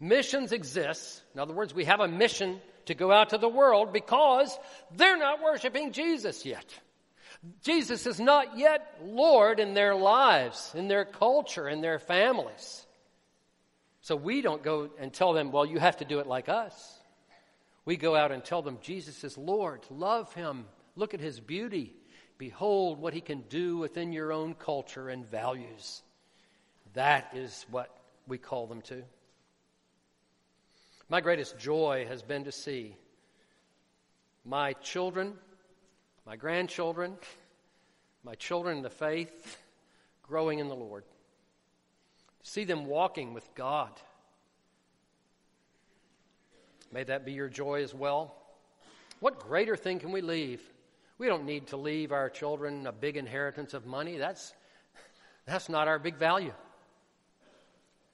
Missions 0.00 0.50
exists. 0.50 1.22
In 1.34 1.40
other 1.40 1.54
words, 1.54 1.72
we 1.72 1.84
have 1.84 2.00
a 2.00 2.08
mission 2.08 2.60
to 2.86 2.94
go 2.94 3.12
out 3.12 3.30
to 3.30 3.38
the 3.38 3.48
world 3.48 3.92
because 3.92 4.58
they're 4.96 5.18
not 5.18 5.40
worshiping 5.40 5.92
Jesus 5.92 6.44
yet. 6.44 6.66
Jesus 7.62 8.06
is 8.06 8.20
not 8.20 8.58
yet 8.58 8.98
Lord 9.02 9.60
in 9.60 9.74
their 9.74 9.94
lives, 9.94 10.72
in 10.74 10.88
their 10.88 11.04
culture, 11.04 11.68
in 11.68 11.80
their 11.80 11.98
families. 11.98 12.86
So 14.02 14.16
we 14.16 14.42
don't 14.42 14.62
go 14.62 14.90
and 14.98 15.12
tell 15.12 15.32
them, 15.32 15.52
well, 15.52 15.64
you 15.64 15.78
have 15.78 15.98
to 15.98 16.04
do 16.04 16.18
it 16.20 16.26
like 16.26 16.48
us. 16.48 16.98
We 17.84 17.96
go 17.96 18.14
out 18.14 18.32
and 18.32 18.44
tell 18.44 18.62
them, 18.62 18.78
Jesus 18.82 19.24
is 19.24 19.38
Lord. 19.38 19.80
Love 19.90 20.32
him. 20.34 20.66
Look 20.96 21.14
at 21.14 21.20
his 21.20 21.40
beauty. 21.40 21.94
Behold 22.36 23.00
what 23.00 23.14
he 23.14 23.20
can 23.20 23.42
do 23.48 23.78
within 23.78 24.12
your 24.12 24.32
own 24.32 24.54
culture 24.54 25.08
and 25.08 25.30
values. 25.30 26.02
That 26.94 27.30
is 27.34 27.64
what 27.70 27.94
we 28.26 28.38
call 28.38 28.66
them 28.66 28.82
to. 28.82 29.02
My 31.08 31.20
greatest 31.20 31.58
joy 31.58 32.06
has 32.08 32.22
been 32.22 32.44
to 32.44 32.52
see 32.52 32.96
my 34.44 34.74
children 34.74 35.34
my 36.26 36.36
grandchildren, 36.36 37.16
my 38.24 38.34
children 38.34 38.78
in 38.78 38.82
the 38.82 38.90
faith, 38.90 39.58
growing 40.22 40.58
in 40.58 40.68
the 40.68 40.74
Lord. 40.74 41.04
See 42.42 42.64
them 42.64 42.86
walking 42.86 43.34
with 43.34 43.48
God. 43.54 43.90
May 46.92 47.04
that 47.04 47.24
be 47.24 47.32
your 47.32 47.48
joy 47.48 47.82
as 47.82 47.94
well. 47.94 48.34
What 49.20 49.38
greater 49.38 49.76
thing 49.76 49.98
can 49.98 50.12
we 50.12 50.20
leave? 50.20 50.60
We 51.18 51.26
don't 51.26 51.44
need 51.44 51.68
to 51.68 51.76
leave 51.76 52.12
our 52.12 52.30
children 52.30 52.86
a 52.86 52.92
big 52.92 53.16
inheritance 53.16 53.74
of 53.74 53.86
money. 53.86 54.16
That's, 54.16 54.54
that's 55.46 55.68
not 55.68 55.86
our 55.86 55.98
big 55.98 56.16
value. 56.16 56.54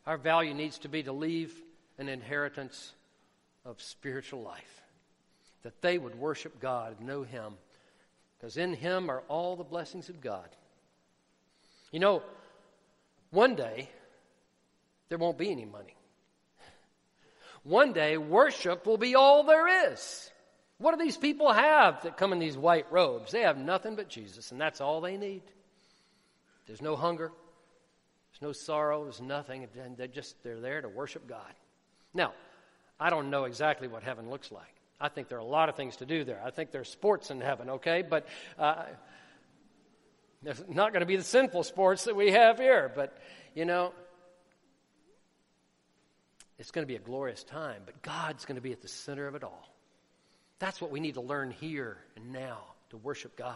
Our 0.06 0.18
value 0.18 0.54
needs 0.54 0.78
to 0.80 0.88
be 0.88 1.02
to 1.04 1.12
leave 1.12 1.54
an 1.98 2.08
inheritance 2.08 2.92
of 3.64 3.80
spiritual 3.80 4.42
life, 4.42 4.82
that 5.62 5.80
they 5.80 5.98
would 5.98 6.14
worship 6.14 6.60
God 6.60 7.00
know 7.00 7.22
Him 7.22 7.54
because 8.38 8.56
in 8.56 8.74
Him 8.74 9.10
are 9.10 9.22
all 9.28 9.56
the 9.56 9.64
blessings 9.64 10.08
of 10.08 10.20
God. 10.20 10.48
You 11.92 12.00
know, 12.00 12.22
one 13.30 13.54
day 13.54 13.88
there 15.08 15.18
won't 15.18 15.38
be 15.38 15.50
any 15.50 15.64
money. 15.64 15.94
One 17.62 17.92
day 17.92 18.16
worship 18.16 18.86
will 18.86 18.98
be 18.98 19.16
all 19.16 19.42
there 19.42 19.90
is. 19.92 20.30
What 20.78 20.96
do 20.96 21.04
these 21.04 21.16
people 21.16 21.52
have 21.52 22.02
that 22.02 22.16
come 22.16 22.32
in 22.32 22.38
these 22.38 22.56
white 22.56 22.86
robes? 22.92 23.32
They 23.32 23.40
have 23.40 23.58
nothing 23.58 23.96
but 23.96 24.08
Jesus, 24.08 24.52
and 24.52 24.60
that's 24.60 24.80
all 24.80 25.00
they 25.00 25.16
need. 25.16 25.42
There's 26.66 26.82
no 26.82 26.96
hunger, 26.96 27.32
there's 28.30 28.42
no 28.42 28.52
sorrow, 28.52 29.04
there's 29.04 29.20
nothing, 29.20 29.66
they're 29.96 30.06
just 30.06 30.40
they're 30.42 30.60
there 30.60 30.82
to 30.82 30.88
worship 30.88 31.26
God. 31.26 31.52
Now, 32.12 32.34
I 33.00 33.10
don't 33.10 33.30
know 33.30 33.44
exactly 33.44 33.88
what 33.88 34.02
heaven 34.02 34.30
looks 34.30 34.52
like. 34.52 34.75
I 35.00 35.08
think 35.08 35.28
there 35.28 35.38
are 35.38 35.42
a 35.42 35.44
lot 35.44 35.68
of 35.68 35.76
things 35.76 35.96
to 35.96 36.06
do 36.06 36.24
there. 36.24 36.40
I 36.44 36.50
think 36.50 36.70
there's 36.70 36.88
sports 36.88 37.30
in 37.30 37.40
heaven, 37.40 37.70
okay? 37.70 38.02
But 38.02 38.26
uh, 38.58 38.84
there's 40.42 40.62
not 40.68 40.92
going 40.92 41.00
to 41.00 41.06
be 41.06 41.16
the 41.16 41.24
sinful 41.24 41.64
sports 41.64 42.04
that 42.04 42.16
we 42.16 42.32
have 42.32 42.58
here. 42.58 42.90
But, 42.94 43.16
you 43.54 43.64
know, 43.64 43.92
it's 46.58 46.70
going 46.70 46.84
to 46.84 46.88
be 46.88 46.96
a 46.96 47.00
glorious 47.00 47.44
time, 47.44 47.82
but 47.84 48.00
God's 48.00 48.46
going 48.46 48.56
to 48.56 48.62
be 48.62 48.72
at 48.72 48.80
the 48.80 48.88
center 48.88 49.26
of 49.26 49.34
it 49.34 49.44
all. 49.44 49.68
That's 50.58 50.80
what 50.80 50.90
we 50.90 51.00
need 51.00 51.14
to 51.14 51.20
learn 51.20 51.50
here 51.50 51.98
and 52.16 52.32
now 52.32 52.60
to 52.90 52.96
worship 52.96 53.36
God, 53.36 53.54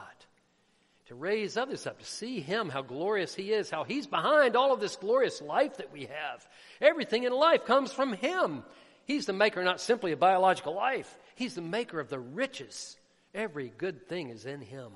to 1.06 1.14
raise 1.14 1.56
others 1.56 1.86
up, 1.86 1.98
to 1.98 2.04
see 2.04 2.40
Him, 2.40 2.68
how 2.68 2.82
glorious 2.82 3.34
He 3.34 3.52
is, 3.52 3.70
how 3.70 3.84
He's 3.84 4.06
behind 4.06 4.54
all 4.54 4.74
of 4.74 4.80
this 4.80 4.96
glorious 4.96 5.40
life 5.40 5.78
that 5.78 5.92
we 5.92 6.02
have. 6.02 6.46
Everything 6.80 7.24
in 7.24 7.32
life 7.32 7.64
comes 7.64 7.90
from 7.90 8.12
Him. 8.12 8.64
He's 9.10 9.26
the 9.26 9.32
maker 9.32 9.64
not 9.64 9.80
simply 9.80 10.12
of 10.12 10.20
biological 10.20 10.72
life, 10.72 11.18
He's 11.34 11.56
the 11.56 11.60
maker 11.60 11.98
of 11.98 12.08
the 12.08 12.20
riches. 12.20 12.96
Every 13.34 13.72
good 13.76 14.06
thing 14.06 14.28
is 14.28 14.46
in 14.46 14.60
Him. 14.60 14.92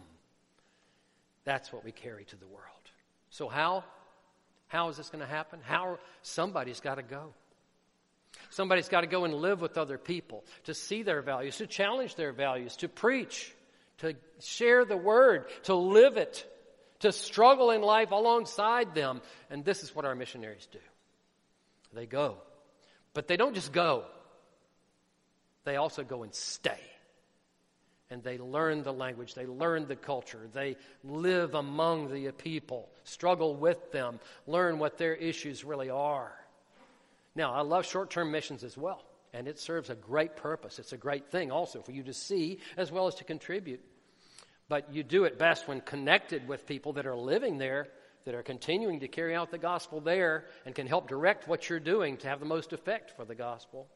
That's 1.43 1.73
what 1.73 1.85
we 1.85 1.91
carry 1.91 2.25
to 2.27 2.37
the 2.37 2.47
world. 2.47 2.63
So, 3.31 3.49
how? 3.49 3.83
How 4.69 4.89
is 4.89 4.99
this 4.99 5.11
going 5.11 5.25
to 5.25 5.29
happen? 5.29 5.59
How? 5.65 5.99
Somebody's 6.23 6.79
got 6.79 6.95
to 6.95 7.03
go. 7.03 7.35
Somebody's 8.51 8.89
got 8.89 9.01
to 9.01 9.09
go 9.09 9.25
and 9.25 9.35
live 9.35 9.61
with 9.61 9.77
other 9.77 9.99
people, 9.99 10.45
to 10.67 10.75
see 10.75 11.03
their 11.03 11.21
values, 11.21 11.57
to 11.57 11.67
challenge 11.67 12.15
their 12.15 12.33
values, 12.33 12.77
to 12.77 12.89
preach, 12.89 13.53
to 13.99 14.15
share 14.39 14.85
the 14.85 14.97
word, 14.97 15.47
to 15.65 15.75
live 15.75 16.19
it, 16.19 16.49
to 17.01 17.11
struggle 17.11 17.73
in 17.73 17.83
life 17.83 18.13
alongside 18.13 18.95
them. 18.95 19.23
And 19.51 19.65
this 19.65 19.83
is 19.83 19.93
what 19.93 20.05
our 20.05 20.15
missionaries 20.15 20.69
do 20.71 20.79
they 21.93 22.07
go. 22.07 22.39
But 23.15 23.29
they 23.29 23.37
don't 23.37 23.55
just 23.55 23.73
go, 23.73 24.05
they 25.65 25.77
also 25.77 26.03
go 26.03 26.25
and 26.25 26.35
stay. 26.35 26.81
And 28.11 28.23
they 28.23 28.37
learn 28.39 28.83
the 28.83 28.93
language, 28.93 29.35
they 29.35 29.47
learn 29.47 29.87
the 29.87 29.97
culture, 29.97 30.49
they 30.53 30.77
live 31.03 31.55
among 31.55 32.13
the 32.13 32.31
people, 32.33 32.89
struggle 33.05 33.55
with 33.55 33.93
them, 33.93 34.21
learn 34.47 34.79
what 34.79 34.99
their 34.99 35.15
issues 35.15 35.65
really 35.65 35.89
are. 35.89 36.33
Now, 37.35 37.55
I 37.55 37.63
love 37.63 37.87
short 37.87 38.11
term 38.11 38.31
missions 38.31 38.63
as 38.63 38.77
well, 38.77 39.03
and 39.33 39.49
it 39.49 39.59
serves 39.59 39.91
a 39.91 39.95
great 39.95 40.37
purpose. 40.37 40.79
It's 40.79 40.93
a 40.93 40.99
great 40.99 41.31
thing 41.31 41.51
also 41.51 41.81
for 41.81 41.93
you 41.93 42.03
to 42.05 42.13
see 42.13 42.59
as 42.77 42.93
well 42.93 43.07
as 43.07 43.15
to 43.17 43.25
contribute. 43.25 43.81
But 44.69 44.93
you 44.93 45.03
do 45.03 45.25
it 45.25 45.39
best 45.39 45.67
when 45.67 45.81
connected 45.81 46.47
with 46.47 46.67
people 46.67 46.95
that 46.95 47.07
are 47.07 47.17
living 47.17 47.59
there 47.59 47.89
that 48.25 48.35
are 48.35 48.43
continuing 48.43 49.01
to 49.01 49.09
carry 49.09 49.35
out 49.35 49.51
the 49.51 49.59
gospel 49.59 50.01
there 50.01 50.47
and 50.65 50.75
can 50.75 50.87
help 50.87 51.09
direct 51.09 51.47
what 51.47 51.69
you're 51.69 51.81
doing 51.81 52.17
to 52.19 52.29
have 52.29 52.41
the 52.41 52.47
most 52.47 52.73
effect 52.73 53.11
for 53.17 53.25
the 53.25 53.35
gospel. 53.35 53.87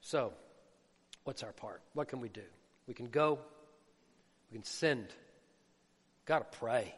So, 0.00 0.32
what's 1.24 1.42
our 1.42 1.52
part? 1.52 1.82
What 1.92 2.08
can 2.08 2.20
we 2.20 2.28
do? 2.28 2.42
We 2.86 2.94
can 2.94 3.06
go, 3.06 3.38
we 4.50 4.58
can 4.58 4.64
send, 4.64 5.06
got 6.26 6.52
to 6.52 6.58
pray, 6.58 6.94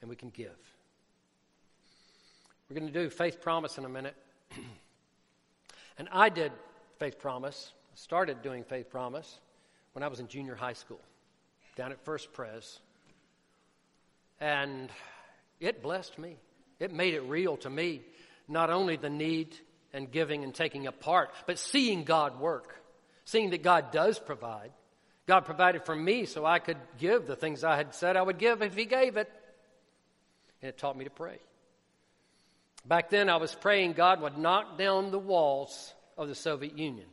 and 0.00 0.10
we 0.10 0.16
can 0.16 0.30
give. 0.30 0.56
We're 2.68 2.78
going 2.78 2.92
to 2.92 2.98
do 2.98 3.10
faith 3.10 3.40
promise 3.40 3.78
in 3.78 3.84
a 3.84 3.88
minute. 3.88 4.16
and 5.98 6.08
I 6.10 6.28
did 6.28 6.52
faith 6.98 7.18
promise, 7.18 7.72
started 7.94 8.42
doing 8.42 8.64
faith 8.64 8.90
promise 8.90 9.38
when 9.92 10.02
I 10.02 10.08
was 10.08 10.18
in 10.18 10.26
junior 10.26 10.56
high 10.56 10.72
school 10.72 11.00
down 11.76 11.92
at 11.92 12.04
First 12.04 12.32
Pres. 12.32 12.80
And 14.40 14.90
it 15.60 15.82
blessed 15.82 16.18
me. 16.18 16.36
It 16.78 16.92
made 16.92 17.14
it 17.14 17.22
real 17.22 17.56
to 17.58 17.70
me, 17.70 18.02
not 18.48 18.70
only 18.70 18.96
the 18.96 19.10
need 19.10 19.56
and 19.92 20.10
giving 20.10 20.44
and 20.44 20.54
taking 20.54 20.86
a 20.86 20.92
part, 20.92 21.30
but 21.46 21.58
seeing 21.58 22.04
God 22.04 22.38
work, 22.38 22.74
seeing 23.24 23.50
that 23.50 23.62
God 23.62 23.92
does 23.92 24.18
provide. 24.18 24.72
God 25.26 25.44
provided 25.44 25.84
for 25.84 25.96
me 25.96 26.26
so 26.26 26.44
I 26.44 26.58
could 26.58 26.76
give 26.98 27.26
the 27.26 27.36
things 27.36 27.64
I 27.64 27.76
had 27.76 27.94
said 27.94 28.16
I 28.16 28.22
would 28.22 28.38
give 28.38 28.62
if 28.62 28.76
He 28.76 28.84
gave 28.84 29.16
it. 29.16 29.30
And 30.60 30.68
it 30.68 30.78
taught 30.78 30.96
me 30.96 31.04
to 31.04 31.10
pray. 31.10 31.38
Back 32.84 33.10
then, 33.10 33.28
I 33.28 33.36
was 33.36 33.54
praying 33.54 33.94
God 33.94 34.20
would 34.20 34.38
knock 34.38 34.78
down 34.78 35.10
the 35.10 35.18
walls 35.18 35.92
of 36.16 36.28
the 36.28 36.34
Soviet 36.34 36.78
Union. 36.78 37.08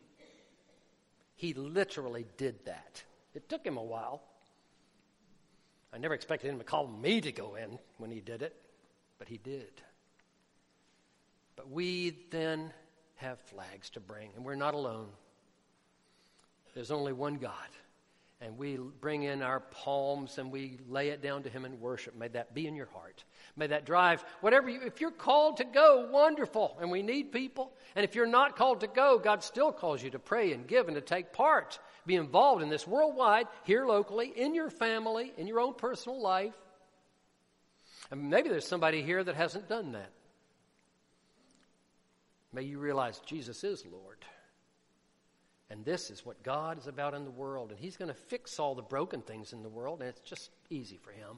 He 1.36 1.54
literally 1.54 2.26
did 2.38 2.66
that. 2.66 3.04
It 3.34 3.50
took 3.50 3.66
him 3.66 3.78
a 3.78 3.84
while. 3.84 4.22
I 5.94 6.00
never 6.00 6.14
expected 6.16 6.50
him 6.50 6.58
to 6.58 6.64
call 6.64 6.88
me 6.88 7.22
to 7.22 7.32
go 7.32 7.56
in 7.56 7.78
when 7.98 8.10
he 8.10 8.20
did 8.20 8.42
it, 8.42 8.56
but 9.20 9.28
he 9.28 9.38
did. 9.38 9.72
But 11.56 11.70
we 11.70 12.18
then 12.32 12.74
have 13.18 13.40
flags 13.40 13.92
to 13.92 14.00
bring, 14.00 14.32
and 14.36 14.44
we're 14.44 14.56
not 14.56 14.74
alone. 14.74 15.10
There's 16.74 16.90
only 16.90 17.14
one 17.14 17.36
God. 17.36 17.54
And 18.42 18.58
we 18.58 18.78
bring 19.00 19.24
in 19.24 19.42
our 19.42 19.62
palms 19.62 20.38
and 20.38 20.52
we 20.52 20.78
lay 20.90 21.10
it 21.10 21.22
down 21.22 21.44
to 21.44 21.50
Him 21.50 21.64
in 21.64 21.80
worship. 21.80 22.16
May 22.16 22.28
that 22.30 22.54
be 22.54 22.68
in 22.68 22.76
your 22.76 22.88
heart. 22.88 23.24
May 23.56 23.68
that 23.68 23.86
drive 23.86 24.26
whatever 24.42 24.70
you, 24.70 24.82
if 24.82 25.00
you're 25.00 25.12
called 25.12 25.58
to 25.58 25.64
go, 25.64 26.10
wonderful. 26.12 26.78
And 26.82 26.92
we 26.92 27.04
need 27.04 27.32
people. 27.32 27.72
And 27.96 28.04
if 28.04 28.16
you're 28.16 28.26
not 28.26 28.58
called 28.58 28.82
to 28.82 28.88
go, 28.88 29.18
God 29.18 29.44
still 29.44 29.72
calls 29.72 30.04
you 30.04 30.10
to 30.10 30.20
pray 30.20 30.52
and 30.52 30.68
give 30.68 30.88
and 30.88 30.96
to 30.96 31.02
take 31.02 31.32
part 31.32 31.80
be 32.06 32.16
involved 32.16 32.62
in 32.62 32.70
this 32.70 32.88
worldwide, 32.88 33.48
here 33.64 33.86
locally, 33.86 34.32
in 34.36 34.56
your 34.56 34.70
family, 34.70 35.32
in 35.38 35.48
your 35.48 35.60
own 35.60 35.74
personal 35.74 36.22
life. 36.22 36.56
And 38.12 38.30
maybe 38.30 38.50
there's 38.50 38.68
somebody 38.68 39.02
here 39.02 39.24
that 39.24 39.36
hasn't 39.36 39.70
done 39.70 39.94
that. 39.94 40.12
May 42.52 42.64
you 42.64 42.80
realize 42.80 43.20
Jesus 43.26 43.64
is 43.64 43.84
Lord. 43.86 44.18
And 45.74 45.84
this 45.84 46.12
is 46.12 46.24
what 46.24 46.44
God 46.44 46.78
is 46.78 46.86
about 46.86 47.16
in 47.16 47.26
the 47.26 47.32
world. 47.32 47.72
And 47.72 47.80
He's 47.80 47.98
going 47.98 48.10
to 48.10 48.14
fix 48.14 48.60
all 48.60 48.76
the 48.76 48.84
broken 48.84 49.24
things 49.24 49.54
in 49.54 49.64
the 49.64 49.70
world, 49.70 50.02
and 50.02 50.10
it's 50.10 50.20
just 50.20 50.52
easy 50.70 50.98
for 50.98 51.10
Him. 51.10 51.36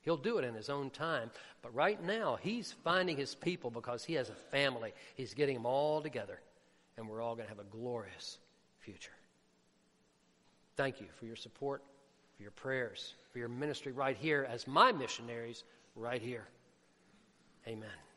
He'll 0.00 0.16
do 0.16 0.38
it 0.38 0.44
in 0.44 0.52
His 0.52 0.68
own 0.68 0.90
time. 0.90 1.30
But 1.62 1.72
right 1.72 2.02
now, 2.02 2.38
He's 2.42 2.72
finding 2.82 3.16
His 3.16 3.36
people 3.36 3.70
because 3.70 4.02
He 4.02 4.14
has 4.14 4.30
a 4.30 4.34
family. 4.34 4.92
He's 5.14 5.32
getting 5.32 5.54
them 5.54 5.64
all 5.64 6.02
together, 6.02 6.40
and 6.96 7.08
we're 7.08 7.22
all 7.22 7.36
going 7.36 7.46
to 7.46 7.54
have 7.54 7.64
a 7.64 7.70
glorious 7.70 8.38
future. 8.80 9.12
Thank 10.76 11.00
you 11.00 11.06
for 11.20 11.26
your 11.26 11.36
support, 11.36 11.84
for 12.36 12.42
your 12.42 12.50
prayers, 12.50 13.14
for 13.32 13.38
your 13.38 13.48
ministry 13.48 13.92
right 13.92 14.16
here 14.16 14.44
as 14.50 14.66
my 14.66 14.90
missionaries 14.90 15.62
right 15.94 16.20
here. 16.20 16.48
Amen. 17.68 18.09